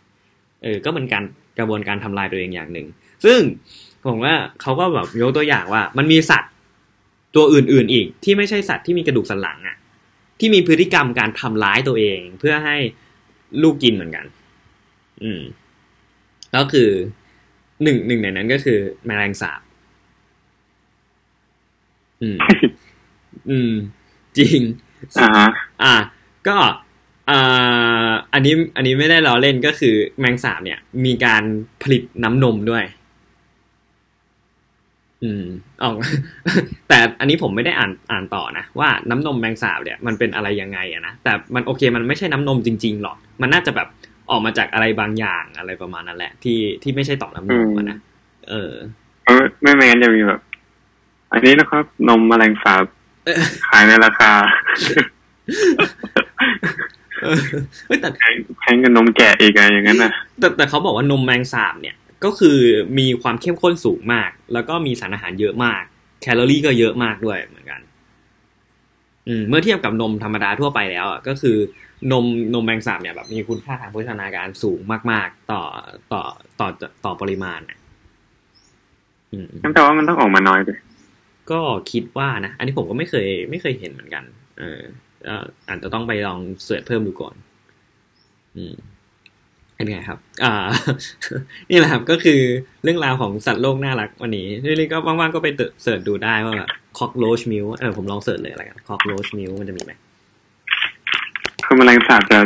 [0.63, 1.23] เออ ก็เป็นการ
[1.59, 2.87] กระบวนการทำลายตัวเองอย่างหนึ่ง
[3.25, 3.39] ซึ่ง
[4.05, 6.51] ผมว่าเขาก็แบบยกตัวอย่างว่า มันมีสัตว์
[7.35, 9.77] ตัวอื่น ๆ อีก ที่ไม่ใช่สัตว์ที่มีกระดูกสันหลังอะ่ะ
[10.39, 12.77] ที่มีพฤติกรรมการทำร้ายตัวเอง เพื่อให้
[13.61, 14.25] ลูกกินเหมือนกัน
[15.23, 15.41] อืม
[16.51, 16.89] แล้วคือ
[17.83, 19.61] หนึ่งหนึ่งในนั้นก็คือแมลงสาบ
[22.21, 22.37] อืม
[23.49, 23.71] อืม
[24.37, 24.59] จริง
[25.19, 25.47] อ่าฮะ
[25.83, 25.95] อะ
[26.47, 26.57] ก็
[27.29, 31.43] อ่าอันนี้ อันนี้ไม่ได้ล้อเล่นก็คือแมงสาบเนี่ย มีการ
[31.81, 32.83] ผลิตน้ำนมด้วย
[35.23, 35.45] อืม
[35.83, 35.95] ออก
[36.87, 43.87] แต่อันนี้ผมไม่ได้อ่านอ่านต่อนะ ว่าน้ำนมแมงสาบเนี่ยมันเป็นอะไรยังไงอะนะแต่มันโอเคมันไม่ใช่น้ำนมจริง ๆ หรอก มันน่าจะแบบ
[44.31, 47.97] ออกมาจากอะไรบางอย่างอะไรประมาณนั้นแหละ ที่ที่ไม่ใช่ต่อน้ำนมอะนะ
[48.49, 48.73] เออ
[49.25, 50.41] เออไม่ไม่งั้นจะมีแบบ
[51.31, 52.85] อันนี้นะครับ นมแมลงสาบ
[53.25, 54.31] เออขายในราคา
[57.21, 57.41] เออ
[57.87, 62.57] เฮ้ยแต่แพงแพงกับนมแกะอีกอะอย่างนั้นน่ะแต่แต่เขาบอกว่านมแมงสาบเนี่ย ก็คือ
[62.99, 65.81] มีความเข้มข้นสูงมาก แล้วก็มีสารอาหารเยอะมาก
[66.21, 67.90] แคลอรี่ก็เยอะมากด้วยเหมือนกันอืม
[69.49, 71.57] เมื่อเทียบกับนมธรรมดาทั่วไปแล้วอะก็คือ
[72.11, 74.79] นมนมแมงสาบเนี่ยแบบมีคุณค่าทางโภชนาการสูง
[75.11, 75.61] มาก ๆ ต่อ
[76.11, 76.21] ต่อ
[76.59, 76.67] ต่อ
[77.05, 77.77] ต่อปริมาณอะ
[79.31, 80.79] อืมนั่นแปลว่ามันต้องออกมาน้อยด้วย
[81.51, 81.59] ก็
[81.91, 84.23] คิดว่านะ อันนี้ผมก็ไม่เคย ไม่เคยเห็นเหมือนกัน
[84.59, 84.81] เออ
[85.25, 87.35] เอ่ออาจจะต้องไปลองเสิร์ชเพิ่มดูก่อน
[88.57, 88.75] อืม
[89.75, 90.53] เป็นไงครับ อ่า
[91.69, 92.41] นี่แหละครับก็คือ
[92.83, 95.47] เรื่องราวของสัตว์โลกน่ารักวันนี้นี่ก็ว่างๆก็ไป
[95.83, 99.91] search ดูได้ว่าแบบ cockroach milk เออผมลอง search เลยอะไรกัน cockroach milk มันจะมีไหม
[101.65, 102.37] คือแมลงสาบจะ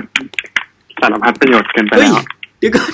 [0.99, 2.25] สารพัดประโยชน์เกินไปเฮ้ยแล้ว
[2.59, 2.91] เดี๋ยวก่อน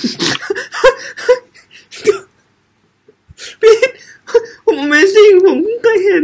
[3.62, 3.76] พี่
[4.66, 6.22] ผม Amazing ผมเพิ่งเคยเห็น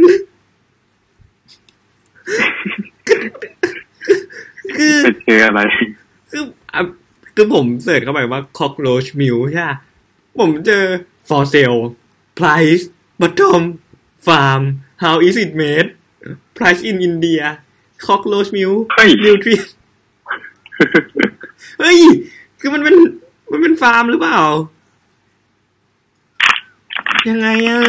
[4.77, 5.61] คือไปเจออะไร
[6.31, 6.81] คืออะ
[7.35, 9.77] คือผม search เข้าไปว่า cockroach milk ใช่ปะ
[10.39, 10.83] ผมเจอ
[11.29, 11.79] for sale
[12.39, 12.83] price
[13.19, 13.63] bottom
[14.27, 14.63] farm
[15.03, 15.87] how is it made
[16.57, 17.47] price in India
[18.05, 19.69] cockroach milk เฮ้ย nutrient
[21.79, 21.99] เฮ้ย
[22.59, 22.95] คือมันเป็น
[23.51, 24.41] มันเป็นฟาร์มหรือเปล่า
[27.29, 27.81] ยังไงอะ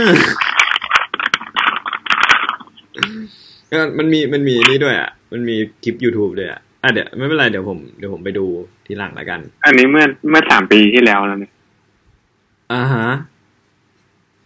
[3.71, 8.45] เออมันมี มันมีนี่ด้วยอะ มันมีคลิป YouTube ด้วยอะอะเดี๋ยวไม่เป็นไร เดี๋ยวผม เดี๋ยวผมไปดู
[8.87, 11.53] ทีหลังแล้วกัน อันนี้เมื่อ เมื่อสามปีที่แล้วแล้วเนี่ย
[12.73, 13.07] อ่าฮะ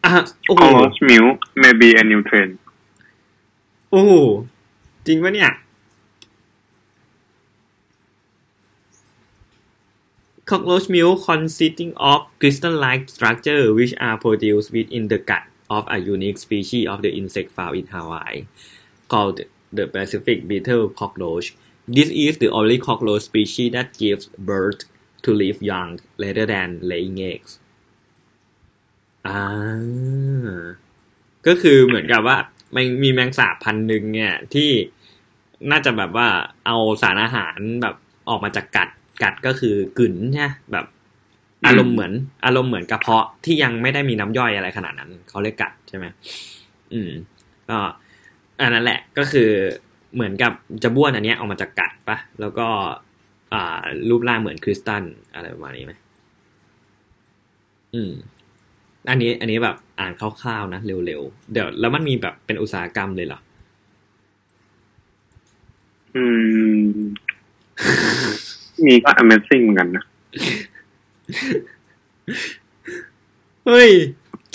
[0.05, 0.11] อ่ะ
[0.47, 2.51] โอ้โห Colossus milk may be a new trend
[3.91, 4.11] โอ้โห
[5.05, 5.51] จริงปะเนี่ย
[10.49, 15.45] Cockroach milk consisting of crystal-like structure which are produced within the gut
[15.77, 18.39] of a unique species of the insect found in Hawaii
[19.11, 19.37] called
[19.77, 21.47] the Pacific beetle cockroach.
[21.87, 24.81] This is the only cockroach species that gives birth
[25.23, 27.51] to live young rather than laying eggs.
[29.26, 29.40] อ่า
[31.46, 32.36] ก็คือเหมือนกับว่า
[32.74, 34.70] มันมีแมงสาบพันหนึ่งเนี่ยที่
[35.70, 36.28] น่าจะแบบว่า
[36.66, 37.94] เอาสารอาหารแบบ
[38.28, 38.88] ออกมาจากกัด
[39.22, 40.86] กัดก็คือกลืนใช่แบบ
[41.66, 42.12] อารมณ์เหมือน
[42.44, 46.06] อารมณ์เหมือนกระเพาะที่ยังไม่ได้มีน้ำย่อยอะไรขนาดนั้นเขาเรียกกัดใช่ไหม
[46.92, 47.10] อืม
[47.68, 47.78] ก็
[48.60, 49.50] อันนั้นแหละก็คือ
[50.14, 50.52] เหมือนกับ
[50.82, 52.66] จะบ้วนอันเนี้ยออกมาจากกัดปะแล้วก็
[53.52, 55.04] อ่า รูปร่างเหมือนคริสตัล
[55.34, 55.92] อะไรประมาณนี้ไหม
[57.94, 58.12] อืม
[59.08, 63.40] อันนี้อันนี้แบบอ่านคร่าวๆนะเร็วๆเดี๋ยวแล้วมันมีแบบเป็นอุตสาหกรรมเลยเหรอ
[66.16, 66.24] อื
[66.76, 66.82] ม
[68.84, 70.04] มีก็ Amazing เหมือนกันนะ
[73.66, 73.90] เฮ้ย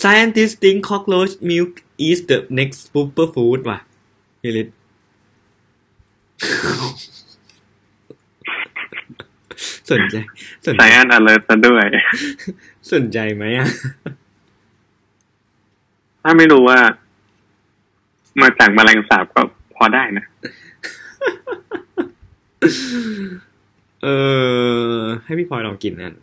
[0.04, 1.74] scientists think cockroach milk
[2.08, 3.80] is the next superfood ว่ะ
[4.42, 4.68] พี่ลิศ
[9.92, 10.16] สนใจ
[10.66, 11.86] สนไซใจแอนอเลอร์ซะด้วย
[12.92, 13.68] สนใจไหมอะ
[16.24, 16.78] ถ้าไม่รู้ว่า
[18.42, 19.42] มาจากแมลงสาบก็
[19.76, 20.26] พอได้นะ
[24.04, 24.08] เอ
[24.98, 26.16] อ ให้พี่พลอยลองกินนั่น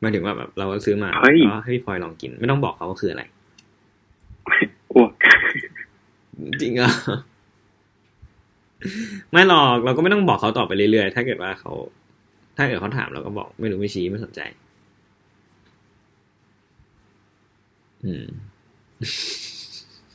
[0.00, 3.22] หมายถึงว่าแบบเราก็ซื้อมาเฮ้ยแล้วให้พี่พลอยลองกิน ไม่ต้องบอกเขาว่าคืออะไร
[4.92, 5.10] อ้วก
[6.62, 6.90] จริงเหรอ
[9.32, 11.72] ไม่หรอกเราก็ไม่ต้องบอกเขาต่อไปเรื่อยๆ ถ้าเกิดว่าเขา
[12.56, 14.40] ถ้าเกิดเขาถามเราก็บอก ไม่รู้ไม่ชี้ไม่สนใจ
[18.04, 18.26] อืม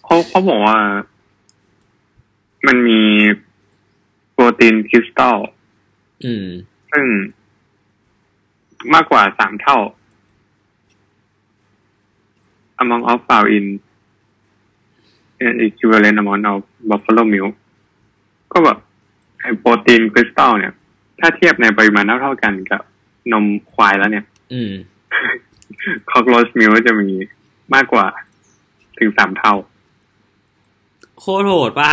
[0.03, 0.77] เขาเขาบอกว่า
[2.67, 3.01] มันมี
[4.31, 5.37] โปรตีนคริสตัล
[6.25, 6.45] อืม
[6.91, 7.05] ซึ่ง
[8.93, 9.77] มากกว่าสามเท่า
[12.81, 13.65] among of found in
[15.45, 16.59] an equivalent amount of
[16.89, 17.53] buffalo milk
[18.51, 18.77] ก็แบบ
[19.39, 20.73] ไอโปรตีนคริสตัลเนี่ย
[21.19, 22.81] ถ้าเทียบในปริมาณเท่าๆกันกับ
[23.31, 24.71] นมควายแล้วเนี่ย อืม
[26.09, 27.09] คอกโรสมิลจะมี
[27.73, 28.07] มากกว่า
[28.99, 29.53] ถึงสามเท่า
[31.19, 31.91] โคตรโหดป่ะ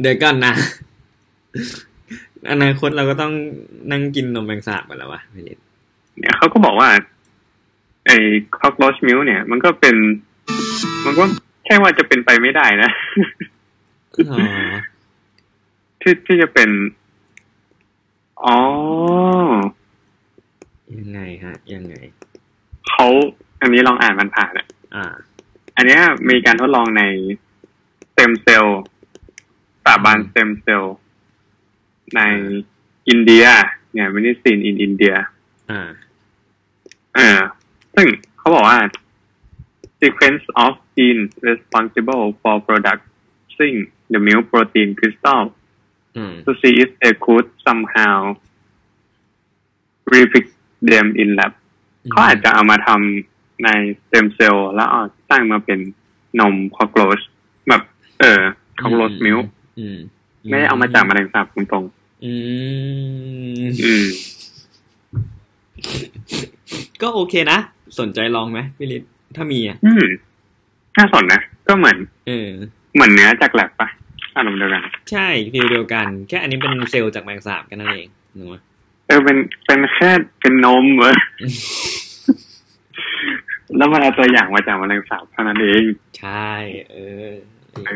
[0.00, 0.54] เดี๋ยวก่อนนะ
[2.50, 3.32] อนาคตเราก็ต้อง
[3.90, 5.58] นั่งกินนมแมงสาบกันแล้ววะไม่เล่น
[6.18, 6.88] เนี่ยเขาก็บอกว่า
[8.06, 8.16] ไอ้
[8.58, 9.96] cock roach milk เนี่ย มันก็เป็น
[11.04, 11.24] มันก็
[11.64, 12.90] แค่ว่าจะเป็นไปไม่ได้นะ
[14.30, 14.38] อ๋อ
[16.00, 16.70] ที่ที่จะเป็น
[18.44, 18.56] อ๋อ
[20.94, 21.94] ยังไงฮะ ยังไง
[22.88, 23.06] เขา
[23.60, 25.04] อันนี้ลองอ่านมันผ่านอะอ่า
[25.76, 27.02] อันเนี้ยมีการทดลองใน
[28.02, 28.82] สเต็มเซลล์
[29.78, 30.96] สถาบันสเต็มเซลล์
[32.16, 32.20] ใน
[33.08, 33.46] อินเดีย
[33.92, 35.14] เนี่ย medicine in India
[35.70, 35.80] อ่า
[37.14, 37.40] เออ
[37.94, 38.06] ซึ่ง
[38.38, 38.78] เขาบอกว่า
[40.00, 43.76] sequence of genes responsible for producing
[44.12, 45.42] the milk protein crystal
[46.16, 48.16] อืม to see if they could somehow
[50.12, 50.46] replic
[50.90, 51.52] them in lab
[52.10, 53.68] เขาอาจจะเอามาทำใน
[54.00, 55.78] สเต็มเซลล์แล้วเอาสร้างมาเป็น
[56.40, 57.20] นมคอกโรช
[57.68, 57.82] แบบ
[58.20, 58.40] เออ
[58.80, 59.38] คอกโรชมิล
[59.78, 59.98] อืม
[60.50, 61.84] ไม่ได้เอามาจากแมลงสาบตรง
[62.24, 62.32] อื
[63.62, 64.06] มๆอืม
[67.02, 67.58] ก็โอเคนะ
[67.98, 69.02] สนใจลองไหมพี่ลิศ
[69.36, 70.04] ถ้ามีอะอืม
[70.96, 71.96] น่าสนนะ ก็เหมือน
[72.26, 72.48] เออ
[72.94, 73.88] เหมือนเนื้อจากแลบปะ
[74.36, 78.60] อารมณ์เดียวกัน ใช่ฟีลเดียวกัน แค่อันนี้เป็นเซลล์จากแมงสาบกันนั่นเองนึกว่า
[79.06, 79.36] เออเป็น
[79.66, 81.16] เป็นแค่เป็นนมเว้ย
[83.76, 85.84] แล้วมันเอาตัวอย่างมาจากแมลงสาบเท่านั้นเอง
[86.18, 86.50] ใช่
[86.92, 86.96] เอ
[87.28, 87.32] อ
[87.86, 87.94] เอ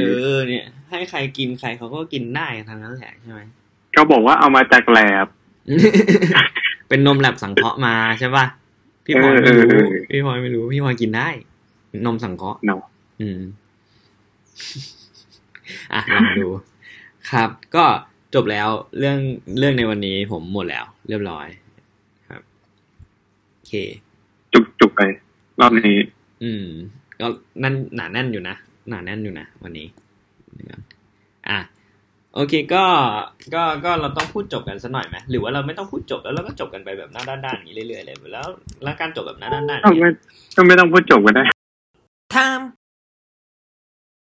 [0.00, 3.40] เอออ เนี่ย ให้ใครกินใครเขาก็กินได้ทางนั้นแหละใช่ไหม
[3.96, 5.26] ก็บอกว่าเอามาจากแลบ
[6.88, 8.44] เป็นนมแลบสังเคราะห์มาใช่ป่ะ
[9.04, 11.28] พี่พลอยไม่เออรู้เออพี่พลอยไม่รู้ พี่พลอยกินได้
[12.06, 12.82] นมสังเคราะห์เนาะ
[13.20, 13.40] อืม
[15.92, 16.48] อะลองดู
[17.30, 17.84] ครับ ก็
[18.34, 18.68] จบแล้ว
[18.98, 19.18] เรื่อง
[19.58, 21.46] เรื่องในวันนี้ผมหมดแล้ว เรียบร้อย
[22.28, 22.42] ครับ
[23.54, 23.72] โอเค
[24.52, 25.00] จุกจุกไป
[25.60, 25.96] รอบนี้
[26.42, 26.64] อืม
[27.20, 27.26] ก็
[27.62, 28.54] นั่นหนาแน่นอยู่นะ
[28.88, 29.86] หนาแน่นอยู่นะวันนี้
[30.58, 30.80] นะครับ
[31.48, 31.58] อะ
[32.34, 32.84] โอเคก็
[33.54, 38.46] ก็ก็เราต้องพูดจบกันสักหน่อยไหมหรือว่าเราไม่ต้องพูดจบแล้วเราก็จบกันไปแบบหน้าด้านๆอย่างนี้เรื่อยๆเลยแล้ว
[38.82, 40.10] แล้วการจบแบบหน้าด้านๆก็เนี่ยไม่
[40.56, 41.44] ก็ไม่ต้องพูดจบก็ได้
[42.34, 42.64] time